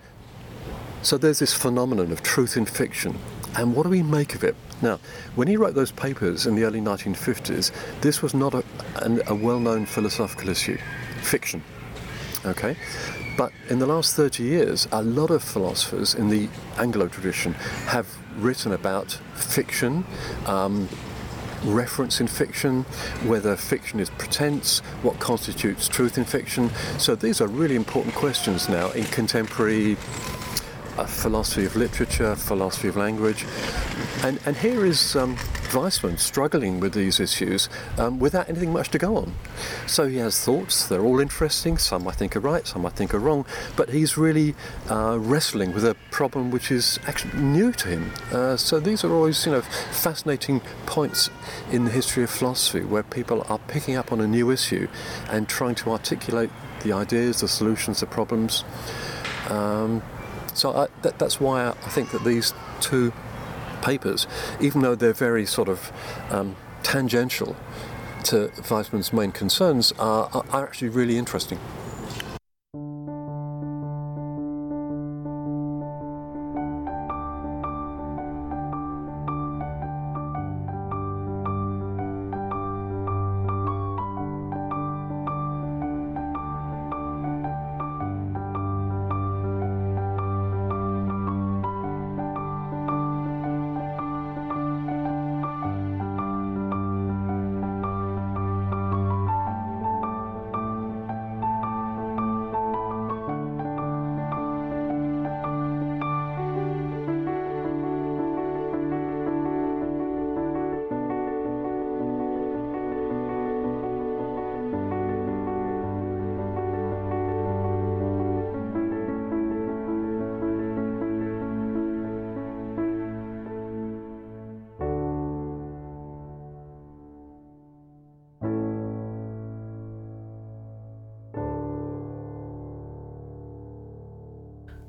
[1.02, 3.18] so there's this phenomenon of truth in fiction,
[3.56, 4.54] and what do we make of it?
[4.82, 5.00] Now,
[5.35, 8.62] when he wrote those papers in the early 1950s, this was not a,
[9.26, 10.78] a well-known philosophical issue,
[11.22, 11.62] fiction.
[12.44, 12.76] Okay,
[13.37, 17.54] but in the last 30 years, a lot of philosophers in the Anglo tradition
[17.88, 18.06] have
[18.37, 20.04] written about fiction.
[20.46, 20.88] Um,
[21.64, 22.83] reference in fiction,
[23.25, 26.71] whether fiction is pretense, what constitutes truth in fiction.
[26.99, 29.97] So these are really important questions now in contemporary
[30.96, 33.44] uh, philosophy of literature, philosophy of language.
[34.22, 35.37] And, and here is um,
[36.16, 39.35] struggling with these issues um, without anything much to go on.
[39.87, 43.12] So he has thoughts, they're all interesting, some I think are right, some I think
[43.12, 43.44] are wrong,
[43.76, 44.54] but he's really
[44.88, 48.12] uh, wrestling with a problem which is actually new to him.
[48.32, 51.30] Uh, so these are always, you know, fascinating points
[51.70, 54.88] in the history of philosophy where people are picking up on a new issue
[55.28, 56.50] and trying to articulate
[56.82, 58.64] the ideas, the solutions, the problems.
[59.50, 60.02] Um,
[60.57, 63.12] so I, that, that's why I, think that these two
[63.83, 64.27] papers,
[64.61, 65.92] even though they're very sort of
[66.31, 67.57] um, tangential
[68.25, 71.59] to Waismann's main concerns, are, are actually really interesting.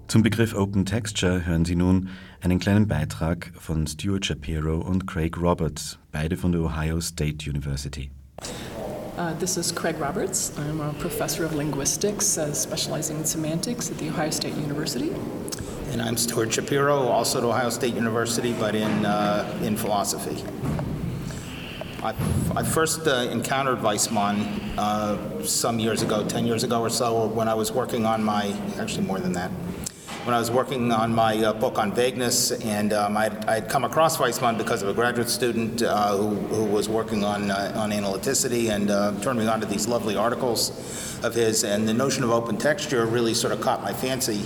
[0.07, 2.07] Zum Begriff Open Texture hören Sie nun
[2.39, 8.09] einen kleinen Beitrag von Stewart Shapiro und Craige Roberts, beide von der Ohio State University.
[9.17, 10.53] Uh, this is Craige Roberts.
[10.57, 15.11] I'm a professor of linguistics uh, specializing in semantics at The Ohio State University.
[15.91, 20.41] And I'm Stuart Shapiro, also at Ohio State University, but in, uh, in philosophy.
[22.01, 22.13] I,
[22.55, 27.49] I first uh, encountered Waismann uh, some years ago, 10 years ago or so, when
[27.49, 29.51] I was working on my, actually more than that,
[30.27, 33.85] when I was working on my uh, book on vagueness, and um, I'd, I'd, come
[33.85, 37.91] across Waismann because of a graduate student uh, who, who, was working on, uh, on
[37.91, 42.25] analyticity and uh, turned me on to these lovely articles of his, and the notion
[42.25, 44.41] of open texture really sort of caught my fancy.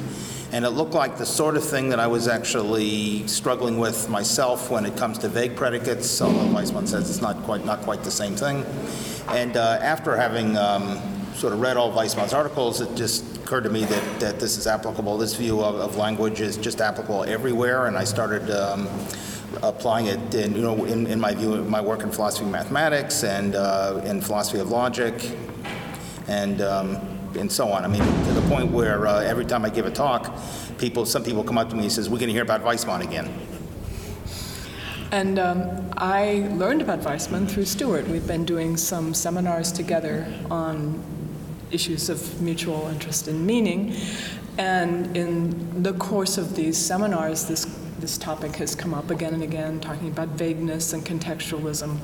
[0.51, 4.69] And it looked like the sort of thing that I was actually struggling with myself
[4.69, 8.11] when it comes to vague predicates, although Waismann says it's not quite, not quite the
[8.11, 8.63] same thing.
[9.29, 11.01] And uh, after having um,
[11.41, 14.67] sort of read all Waismann's articles, it just occurred to me that, that this is
[14.67, 18.87] applicable, this view of, of language is just applicable everywhere, and I started um,
[19.63, 23.23] applying it in, you know, in, in, my view, my work in philosophy of mathematics
[23.23, 25.15] and uh, in philosophy of logic
[26.27, 26.97] and, um,
[27.35, 27.83] and so on.
[27.83, 30.37] I mean, to the point where uh, every time I give a talk,
[30.77, 33.01] people, some people come up to me and says, we're going to hear about Waismann
[33.01, 33.27] again.
[35.11, 38.07] And um, I learned about Waismann through Stewart.
[38.07, 41.03] We've been doing some seminars together on
[41.71, 43.95] issues of mutual interest in meaning.
[44.57, 47.65] And in the course of these seminars, this,
[47.99, 51.97] this topic has come up again and again, talking about vagueness and contextualism.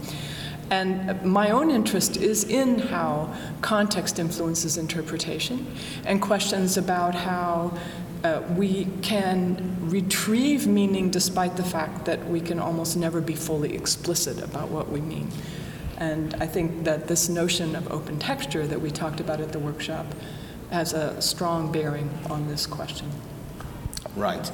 [0.70, 5.66] And my own interest is in how context influences interpretation
[6.06, 7.78] and questions about how
[8.24, 13.76] uh, we can retrieve meaning despite the fact that we can almost never be fully
[13.76, 15.30] explicit about what we mean.
[15.98, 19.60] And I think that this notion of open texture that we talked about at the
[19.60, 20.06] workshop
[20.70, 23.10] has a strong bearing on this question.
[24.16, 24.52] Right.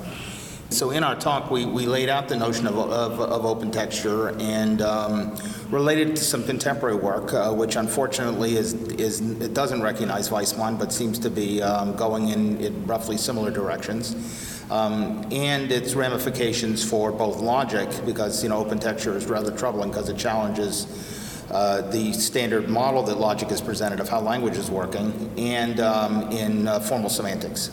[0.70, 4.30] So in our talk, we, we laid out the notion of, of, of open texture
[4.40, 5.38] and um,
[5.70, 10.92] related to some contemporary work, uh, which unfortunately is, is it doesn't recognize Waismann, but
[10.92, 14.16] seems to be um, going in, in roughly similar directions.
[14.72, 19.90] Um, and its ramifications for both logic, because you know open texture is rather troubling
[19.90, 20.88] because it challenges
[21.52, 26.32] uh, the standard model that logic has presented of how language is working, and um,
[26.32, 27.72] in uh, formal semantics.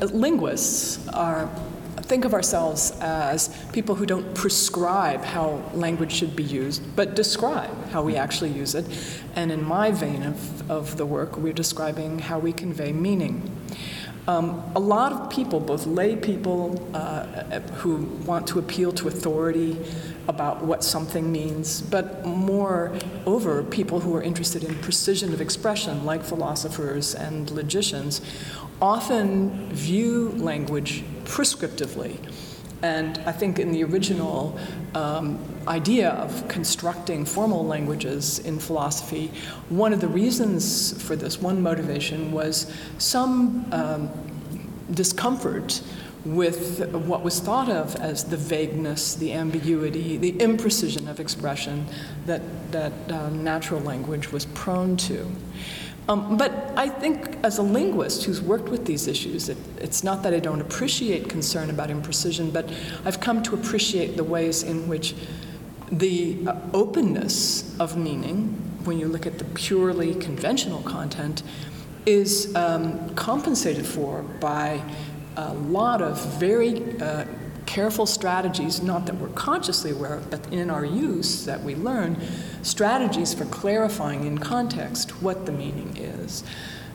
[0.00, 1.48] Linguists are
[2.04, 7.90] think of ourselves as people who don't prescribe how language should be used, but describe
[7.90, 8.84] how we actually use it.
[9.34, 13.50] And in my vein of, of the work, we're describing how we convey meaning.
[14.26, 19.76] Um, a lot of people, both lay people uh, who want to appeal to authority
[20.28, 26.24] about what something means, but moreover, people who are interested in precision of expression, like
[26.24, 28.22] philosophers and logicians,
[28.80, 32.18] often view language prescriptively.
[32.82, 34.58] And I think in the original
[34.94, 39.30] um, idea of constructing formal languages in philosophy,
[39.68, 44.10] one of the reasons for this, one motivation, was some um,
[44.92, 45.80] discomfort
[46.24, 51.86] with what was thought of as the vagueness, the ambiguity, the imprecision of expression
[52.24, 55.30] that, that uh, natural language was prone to.
[56.08, 60.22] Um, but I think, as a linguist who's worked with these issues, it, it's not
[60.22, 62.70] that I don't appreciate concern about imprecision, but
[63.06, 65.14] I've come to appreciate the ways in which
[65.90, 68.48] the uh, openness of meaning,
[68.84, 71.42] when you look at the purely conventional content,
[72.04, 74.82] is um, compensated for by
[75.36, 77.24] a lot of very uh,
[77.66, 82.20] careful strategies, not that we're consciously aware of, but in our use that we learn,
[82.62, 86.44] strategies for clarifying in context what the meaning is.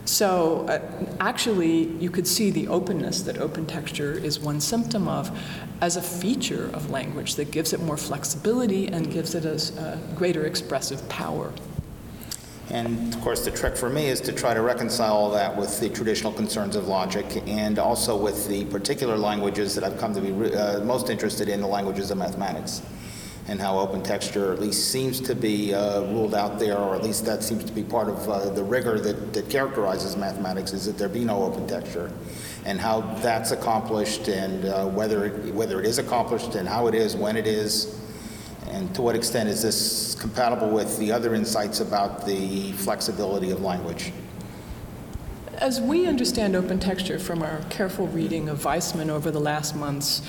[0.04, 0.80] So, uh,
[1.20, 5.30] actually, you could see the openness that open texture is one symptom of
[5.80, 10.14] as a feature of language that gives it more flexibility and gives it a, a
[10.16, 11.52] greater expressive power.
[12.70, 15.80] And of course, the trick for me is to try to reconcile all that with
[15.80, 20.20] the traditional concerns of logic and also with the particular languages that I've come to
[20.20, 22.82] be uh, most interested in, the languages of mathematics,
[23.48, 27.02] and how open texture at least seems to be uh, ruled out there, or at
[27.02, 30.86] least that seems to be part of uh, the rigor that, that characterizes mathematics, is
[30.86, 32.12] that there be no open texture.
[32.66, 36.94] And how that's accomplished, and uh, whether, it, whether it is accomplished, and how it
[36.94, 37.99] is, when it is,
[38.70, 43.60] and to what extent is this compatible with the other insights about the flexibility of
[43.60, 44.12] language?
[45.58, 50.22] As we understand open texture from our careful reading of Waismann over the last months,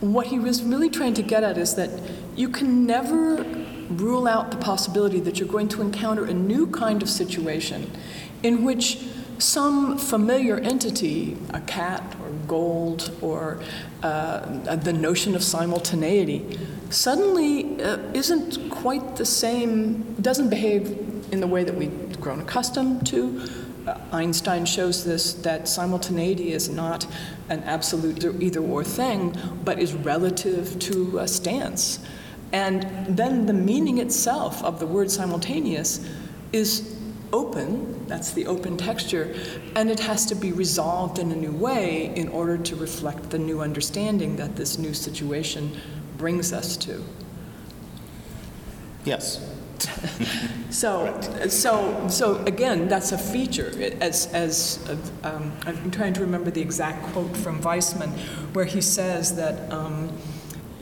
[0.00, 1.90] what he was really trying to get at is that
[2.34, 3.42] you can never
[3.88, 7.90] rule out the possibility that you're going to encounter a new kind of situation
[8.42, 9.06] in which
[9.38, 13.60] some familiar entity, a cat or gold or
[14.02, 14.40] uh,
[14.76, 16.58] the notion of simultaneity,
[16.90, 20.86] suddenly uh, isn't quite the same, doesn't behave
[21.32, 23.48] in the way that we've grown accustomed to.
[23.86, 27.06] Uh, Einstein shows this that simultaneity is not
[27.48, 32.00] an absolute either or thing, but is relative to a stance.
[32.52, 36.08] And then the meaning itself of the word simultaneous
[36.52, 36.95] is
[37.36, 39.34] open, that's the open texture,
[39.74, 43.38] and it has to be resolved in a new way in order to reflect the
[43.38, 45.78] new understanding that this new situation
[46.16, 47.04] brings us to.
[49.04, 49.52] Yes.
[50.70, 53.70] so, so, so again, that's a feature.
[54.00, 54.80] As, as
[55.22, 58.10] um, I'm trying to remember the exact quote from Waismann,
[58.54, 60.10] where he says that um,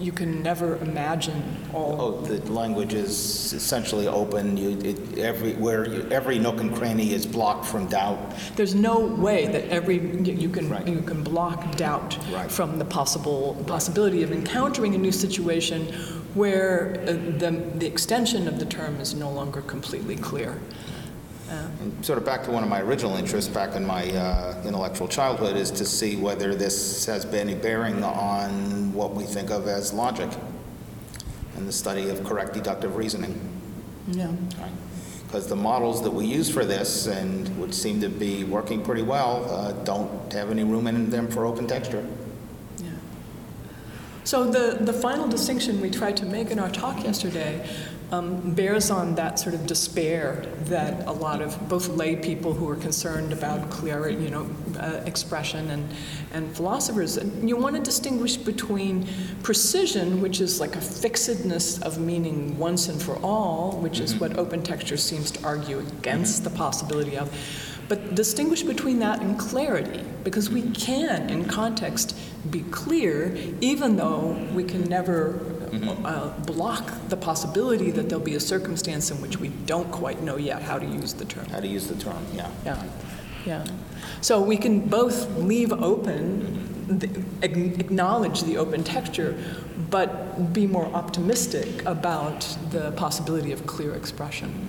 [0.00, 1.42] you can never imagine
[1.72, 1.96] all.
[2.00, 4.56] Oh, the language is essentially open.
[4.56, 8.18] You, it, every where you, every nook and cranny is blocked from doubt.
[8.56, 10.86] There's no way that every you can Right.
[10.88, 12.50] you can block doubt Right.
[12.50, 15.86] from the possible possibility of encountering a new situation
[16.34, 20.58] where uh, the the extension of the term is no longer completely clear.
[21.50, 25.08] And sort of back to one of my original interests back in my uh, intellectual
[25.08, 29.68] childhood is to see whether this has been a bearing on what we think of
[29.68, 30.30] as logic.
[31.56, 33.38] and the study of correct deductive reasoning.
[34.08, 34.32] Yeah.
[35.26, 39.02] Because the models that we use for this, and would seem to be working pretty
[39.02, 42.06] well, uh, don't have any room in them for open texture.
[42.78, 42.90] Yeah.
[44.24, 47.68] So the, the final distinction we tried to make in our talk yesterday
[48.10, 52.68] um, bears on that sort of despair that a lot of both lay people who
[52.68, 54.48] are concerned about clear, you know,
[54.78, 55.88] uh, expression and,
[56.32, 57.16] and philosophers.
[57.16, 59.08] And you want to distinguish between
[59.42, 64.38] precision, which is like a fixedness of meaning once and for all, which is what
[64.38, 67.30] open texture seems to argue against the possibility of.
[67.88, 72.16] But distinguish between that and clarity, because we can, in context,
[72.50, 75.38] be clear, even though we can never
[75.82, 80.36] uh, block the possibility that there'll be a circumstance in which we don't quite know
[80.36, 81.46] yet how to use the term.
[81.46, 82.50] How to use the term, yeah.
[82.64, 82.82] Yeah,
[83.46, 83.64] yeah.
[84.20, 87.08] So we can both leave open, the,
[87.42, 89.36] acknowledge the open texture,
[89.90, 94.68] but be more optimistic about the possibility of clear expression.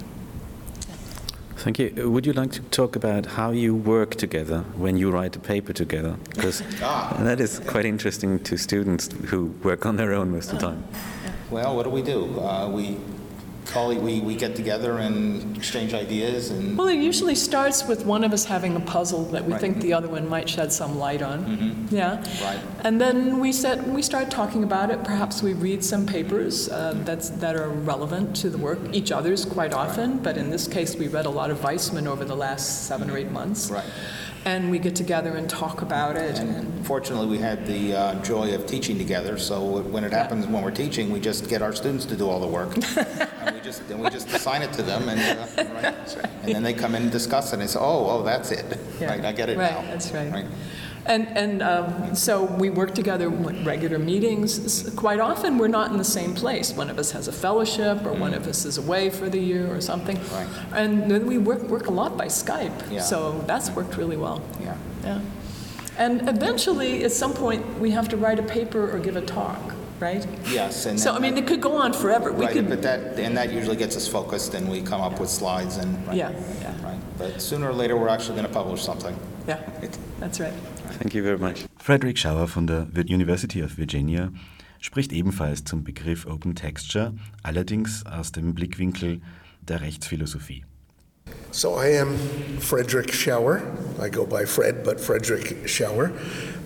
[1.57, 2.11] Thank you.
[2.11, 5.73] Would you like to talk about how you work together when you write a paper
[5.73, 6.17] together?
[6.29, 10.65] Because that is quite interesting to students who work on their own most of the
[10.67, 10.83] time.
[11.49, 12.39] Well, what do we do?
[12.39, 12.97] Uh, We
[13.75, 18.31] we, we get together and exchange ideas and, Well, it usually starts with one of
[18.31, 19.61] us having a puzzle that we Right.
[19.61, 21.87] think the other one might shed some light on.
[21.91, 22.17] Yeah.
[22.41, 22.59] Right.
[22.85, 25.03] And then we set, we start talking about it.
[25.03, 29.43] Perhaps we read some papers uh, that's, that are relevant to the work, each other's
[29.43, 32.87] quite often, but in this case, we read a lot of Waismann over the last
[32.87, 33.69] seven or eight months.
[33.69, 33.83] Right.
[34.45, 36.37] And we get together and talk about it.
[36.37, 40.61] And, fortunately, we had the uh, joy of teaching together, so when it happens when
[40.61, 42.75] we're teaching, we just get our students to do all the work.
[43.45, 46.17] And we just, and we just assign it to them, and, uh, right?
[46.43, 48.79] And then they come in and discuss it, and say, oh, oh, that's it.
[48.99, 49.09] Yeah.
[49.09, 49.81] Right, I get it Right, now.
[49.91, 50.45] that's right.
[51.05, 54.89] And, and um, so we work together in regular meetings.
[54.95, 56.73] Quite often, we're not in the same place.
[56.73, 59.71] One of us has a fellowship, or one of us is away for the year
[59.73, 60.17] or something.
[60.17, 60.31] Mm.
[60.33, 60.73] Right.
[60.73, 62.91] And then we work, work a lot by Skype.
[62.91, 63.01] Yeah.
[63.01, 64.41] So that's worked really well.
[64.59, 64.75] Yeah.
[65.03, 65.21] Yeah.
[65.97, 69.61] And eventually, at some point, we have to write a paper or give a talk,
[69.99, 70.27] right?
[70.49, 72.33] Yes, and So, I mean, that- it could go on forever.
[72.33, 75.19] We Right, could, but that, and that usually gets us focused, and we come up
[75.21, 76.05] with slides and.
[76.07, 76.31] right, Yeah,
[76.61, 76.73] yeah.
[76.83, 79.15] Right, but sooner or later, we're actually going to publish something.
[79.47, 79.59] Yeah,
[80.19, 80.53] that's right.
[80.99, 81.65] Thank you very much.
[81.77, 84.31] Frederick Schauer von der University of Virginia
[84.79, 89.21] spricht ebenfalls zum Begriff Open Texture, allerdings aus dem Blickwinkel
[89.67, 90.63] der Rechtsphilosophie.
[91.51, 92.15] So I am
[92.59, 93.61] Frederick Schauer.
[93.99, 96.11] I go by Fred, but Frederick Schauer.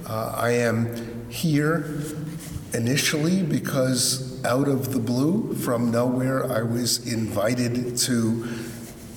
[0.06, 0.88] Uh, I am
[1.30, 1.86] here
[2.74, 8.48] initially because out of the blue, from nowhere, I was invited to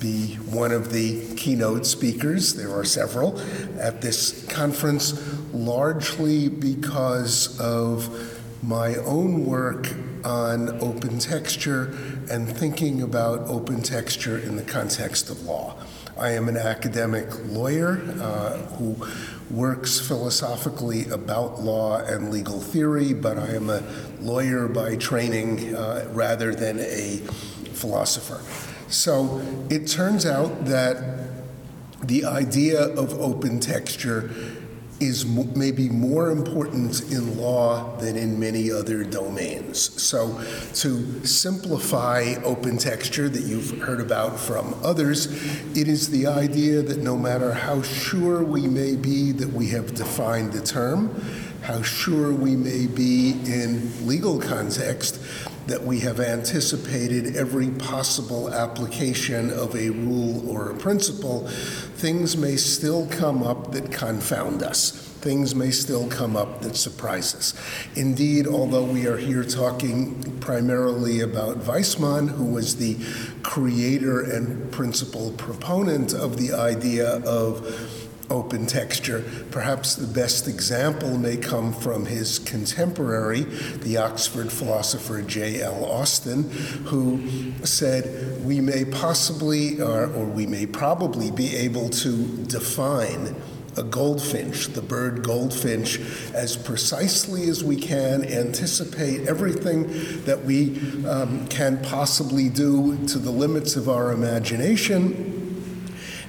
[0.02, 2.54] be one of the keynote speakers.
[2.54, 3.40] There are several
[3.78, 5.14] at this conference,
[5.52, 9.88] largely because of my own work
[10.24, 11.96] on open texture
[12.30, 15.76] and thinking about open texture in the context of law.
[16.18, 18.96] I am an academic lawyer uh, who
[19.50, 23.82] works philosophically about law and legal theory, but I am a
[24.20, 27.18] lawyer by training uh, rather than a
[27.72, 28.40] philosopher.
[28.92, 29.40] So
[29.70, 31.02] it turns out that
[32.02, 34.30] the idea of open texture
[35.00, 40.00] is maybe more important in law than in many other domains.
[40.00, 40.40] So,
[40.74, 45.26] to simplify open texture that you've heard about from others,
[45.76, 49.94] it is the idea that no matter how sure we may be that we have
[49.94, 51.20] defined the term,
[51.62, 55.18] how sure we may be in legal context
[55.66, 62.56] that we have anticipated every possible application of a rule or a principle, things may
[62.56, 65.08] still come up that confound us.
[65.22, 67.54] Things may still come up that surprise us.
[67.94, 72.96] Indeed, although we are here talking primarily about Waismann, who was the
[73.44, 78.01] creator and principal proponent of the idea of
[78.32, 79.24] open texture.
[79.50, 85.84] Perhaps the best example may come from his contemporary, the Oxford philosopher J.L.
[85.84, 86.50] Austin,
[86.86, 93.36] who said, We may possibly, or, or we may probably be able to define
[93.76, 95.98] a goldfinch, the bird goldfinch,
[96.34, 99.86] as precisely as we can, anticipate everything
[100.24, 105.31] that we um, can possibly do to the limits of our imagination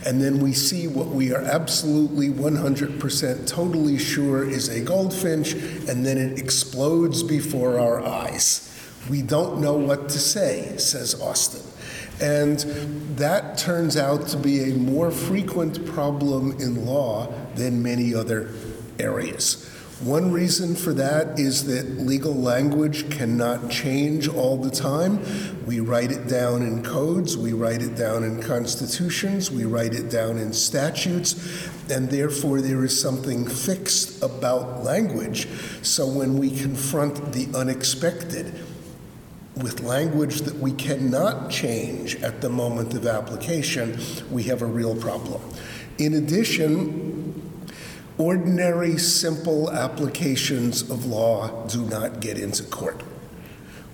[0.06, 6.06] and then we see what we are absolutely 100% totally sure is a goldfinch, and
[6.06, 8.70] then it explodes before our eyes.
[9.10, 11.62] We don't know what to say, says Austin.
[12.22, 12.60] And
[13.18, 18.50] that turns out to be a more frequent problem in law than many other
[19.00, 19.70] areas.
[20.04, 25.24] One reason for that is that legal language cannot change all the time.
[25.66, 30.10] We write it down in codes, we write it down in constitutions, we write it
[30.10, 35.48] down in statutes, and therefore there is something fixed about language.
[35.84, 38.60] So when we confront the unexpected,
[39.56, 43.98] with language that we cannot change at the moment of application,
[44.32, 45.42] we have a real problem.
[46.00, 47.13] In addition,
[48.24, 53.02] ordinary, simple applications of law do not get into court.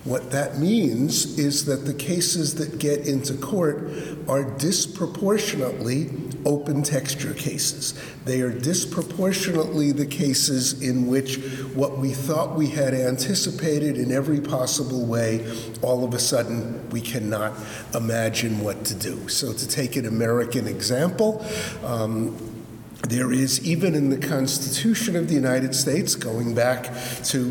[0.03, 3.91] What that means is that the cases that get into court
[4.27, 6.09] are disproportionately
[6.45, 7.99] open texture cases.
[8.23, 11.37] They are disproportionately the cases in which
[11.73, 15.51] what we thought we had anticipated in every possible way,
[15.81, 17.53] all of a sudden we cannot
[17.93, 19.27] imagine what to do.
[19.27, 21.45] So, to take an American example,
[21.83, 22.58] um,
[23.07, 26.83] there is, even in the Constitution of the United States, going back
[27.25, 27.49] to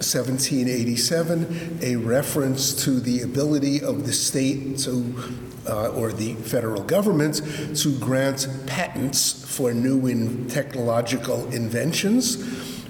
[0.00, 5.14] 1787, a reference to the ability of the state to,
[5.68, 7.42] uh, or the federal government,
[7.76, 12.36] to grant patents for new in technological inventions.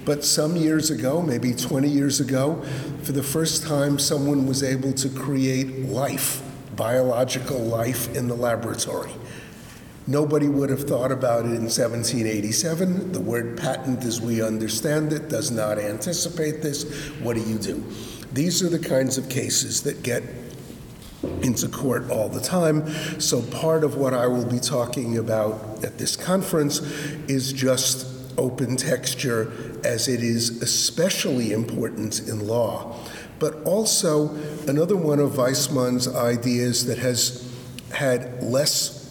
[0.05, 2.63] But some years ago, maybe 20 years ago,
[3.03, 6.41] for the first time, someone was able to create life,
[6.77, 9.11] biological life, in the laboratory.
[10.09, 13.13] Nobody would have thought about it in 1787.
[13.13, 16.85] The word patent, as we understand it, does not anticipate this.
[17.21, 17.85] What do you do?
[18.33, 20.23] These are the kinds of cases that get
[21.43, 22.89] into court all the time.
[23.21, 26.81] So, part of what I will be talking about at this conference
[27.29, 28.07] is just
[28.39, 29.51] open texture,
[29.83, 32.97] as it is especially important in law.
[33.39, 34.35] But also,
[34.69, 37.51] another one of Waismann's ideas that has
[37.93, 39.06] had less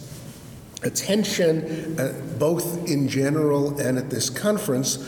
[0.82, 4.98] attention, uh, both in general and at this conference,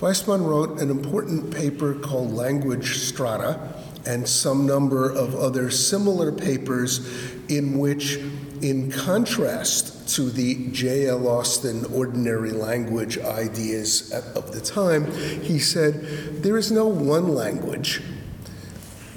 [0.00, 3.74] Waismann wrote an important paper called Language Strata
[4.06, 7.06] and some number of other similar papers
[7.48, 8.16] in which,
[8.62, 11.28] in contrast to the J.L.
[11.28, 15.12] Austin ordinary language ideas of the time,
[15.42, 18.02] he said there is no one language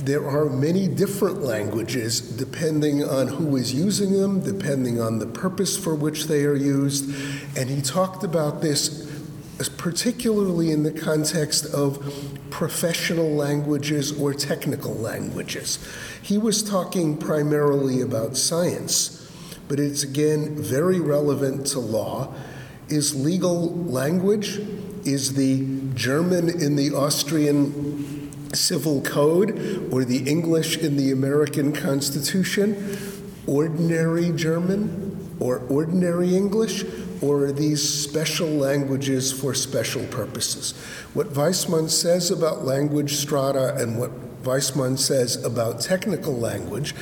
[0.06, 5.78] there are many different languages depending on who is using them, depending on the purpose
[5.78, 7.10] for which they are used.
[7.58, 9.04] And he talked about this
[9.78, 12.00] particularly in the context of
[12.50, 15.80] professional languages or technical languages.
[16.22, 19.32] He was talking primarily about science,
[19.68, 22.34] but it's again very relevant to law.
[22.90, 24.60] Is legal language,
[25.06, 27.93] is the German in the Austrian
[28.54, 29.52] Civil Code
[29.92, 32.98] or the English in the American Constitution,
[33.48, 36.86] ordinary German or ordinary English,
[37.22, 40.74] or are these special languages for special purposes?
[41.14, 44.12] What Waismann says about language strata and what
[44.44, 46.94] Waismann says about technical language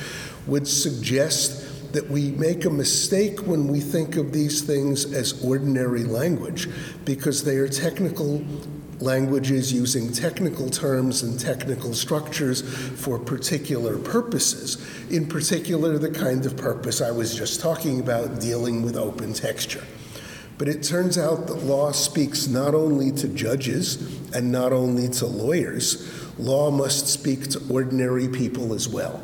[0.46, 6.04] would suggest that we make a mistake when we think of these things as ordinary
[6.04, 6.68] language
[7.04, 8.42] because they are technical
[9.02, 12.62] languages using technical terms and technical structures
[13.00, 14.78] for particular purposes,
[15.10, 19.84] in particular, the kind of purpose I was just talking about dealing with open texture.
[20.58, 23.96] But it turns out that law speaks not only to judges
[24.32, 29.20] and not only to lawyers, law must speak to ordinary people as well.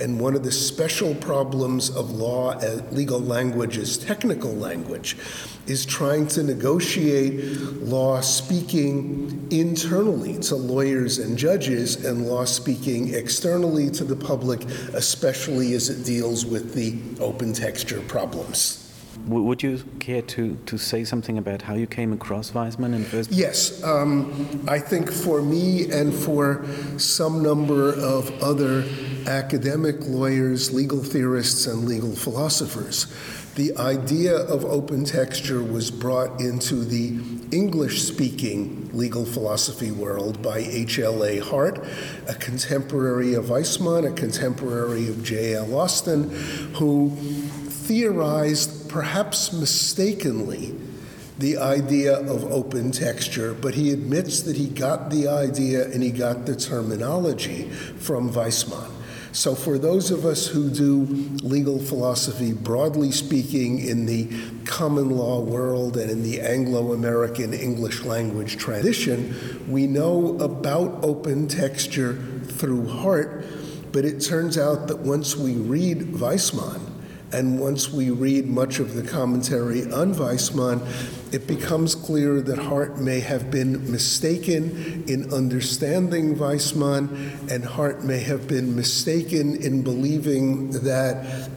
[0.00, 2.58] And one of the special problems of law,
[2.92, 5.16] legal language, is technical language
[5.66, 7.44] is trying to negotiate
[7.82, 15.74] law speaking internally to lawyers and judges and law speaking externally to the public, especially
[15.74, 18.87] as it deals with the open texture problems.
[19.26, 23.30] Would you care to, to say something about how you came across Waismann in first?
[23.30, 23.82] Yes.
[23.82, 26.64] Um, I think for me and for
[26.98, 28.84] some number of other
[29.26, 33.06] academic lawyers, legal theorists, and legal philosophers,
[33.56, 37.18] the idea of open texture was brought into the
[37.50, 41.38] English speaking legal philosophy world by H.L.A.
[41.38, 41.84] Hart,
[42.28, 45.74] a contemporary of Waismann, a contemporary of J.L.
[45.74, 46.30] Austin,
[46.74, 47.10] who
[47.88, 50.74] theorized, perhaps mistakenly,
[51.38, 56.10] the idea of open texture, but he admits that he got the idea and he
[56.10, 58.90] got the terminology from Waismann.
[59.30, 61.04] So, for those of us who do
[61.42, 64.28] legal philosophy, broadly speaking, in the
[64.64, 71.46] common law world and in the Anglo American English language tradition, we know about open
[71.46, 72.14] texture
[72.46, 73.44] through Hart,
[73.92, 76.87] but it turns out that once we read Waismann,
[77.32, 80.80] And once we read much of the commentary on Waismann,
[81.32, 88.20] it becomes clear that Hart may have been mistaken in understanding Waismann, and Hart may
[88.20, 91.50] have been mistaken in believing that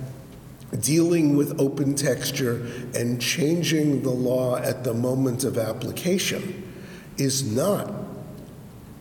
[0.81, 2.65] dealing with open texture
[2.95, 6.69] and changing the law at the moment of application
[7.17, 7.93] is not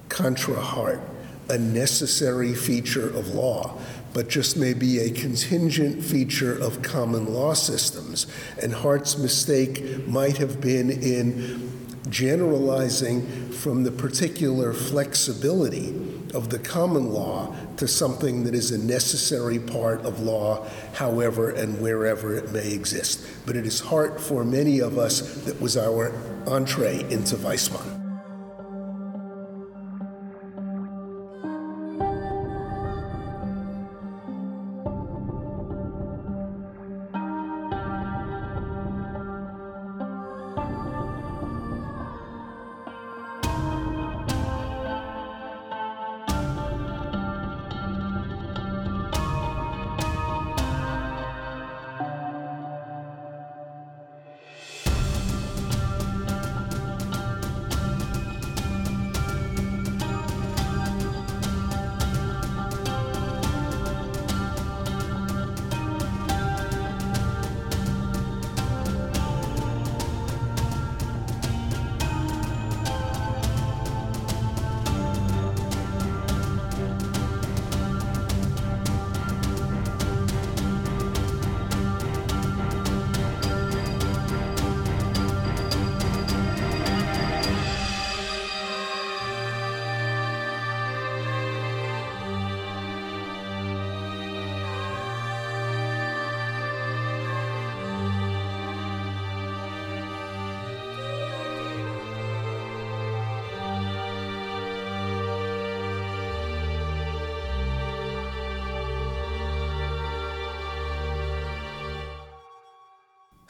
[0.08, 1.00] contra Hart,
[1.48, 3.76] a necessary feature of law,
[4.12, 8.26] but just may be a contingent feature of common law systems.
[8.62, 11.70] And Hart's mistake might have been in
[12.08, 15.90] generalizing from the particular flexibility
[16.34, 21.80] of the common law to something that is a necessary part of law, however and
[21.80, 23.26] wherever it may exist.
[23.46, 26.12] But it is Hart for many of us that was our
[26.46, 27.99] entree into Waismann.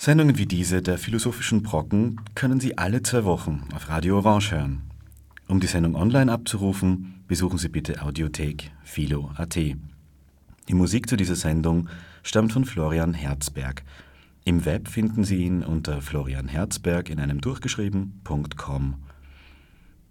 [0.03, 4.81] Sendungen wie diese der Philosophischen Brocken können Sie alle zwei Wochen auf Radio Orange hören.
[5.47, 9.57] Um die Sendung online abzurufen, besuchen Sie bitte Audiothek philo.at.
[9.57, 9.77] Die
[10.75, 11.91] Musik zu dieser Sendung
[12.23, 13.83] stammt von Florian Herzberg.
[14.47, 18.95] Im Web finden Sie ihn unter florianherzberg in einem durchgeschrieben.com.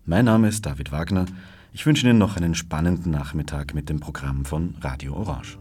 [0.06, 1.26] Mein Name ist David Wagner.
[1.74, 5.58] Ich wünsche Ihnen noch einen spannenden Nachmittag mit dem Programm von Radio Orange.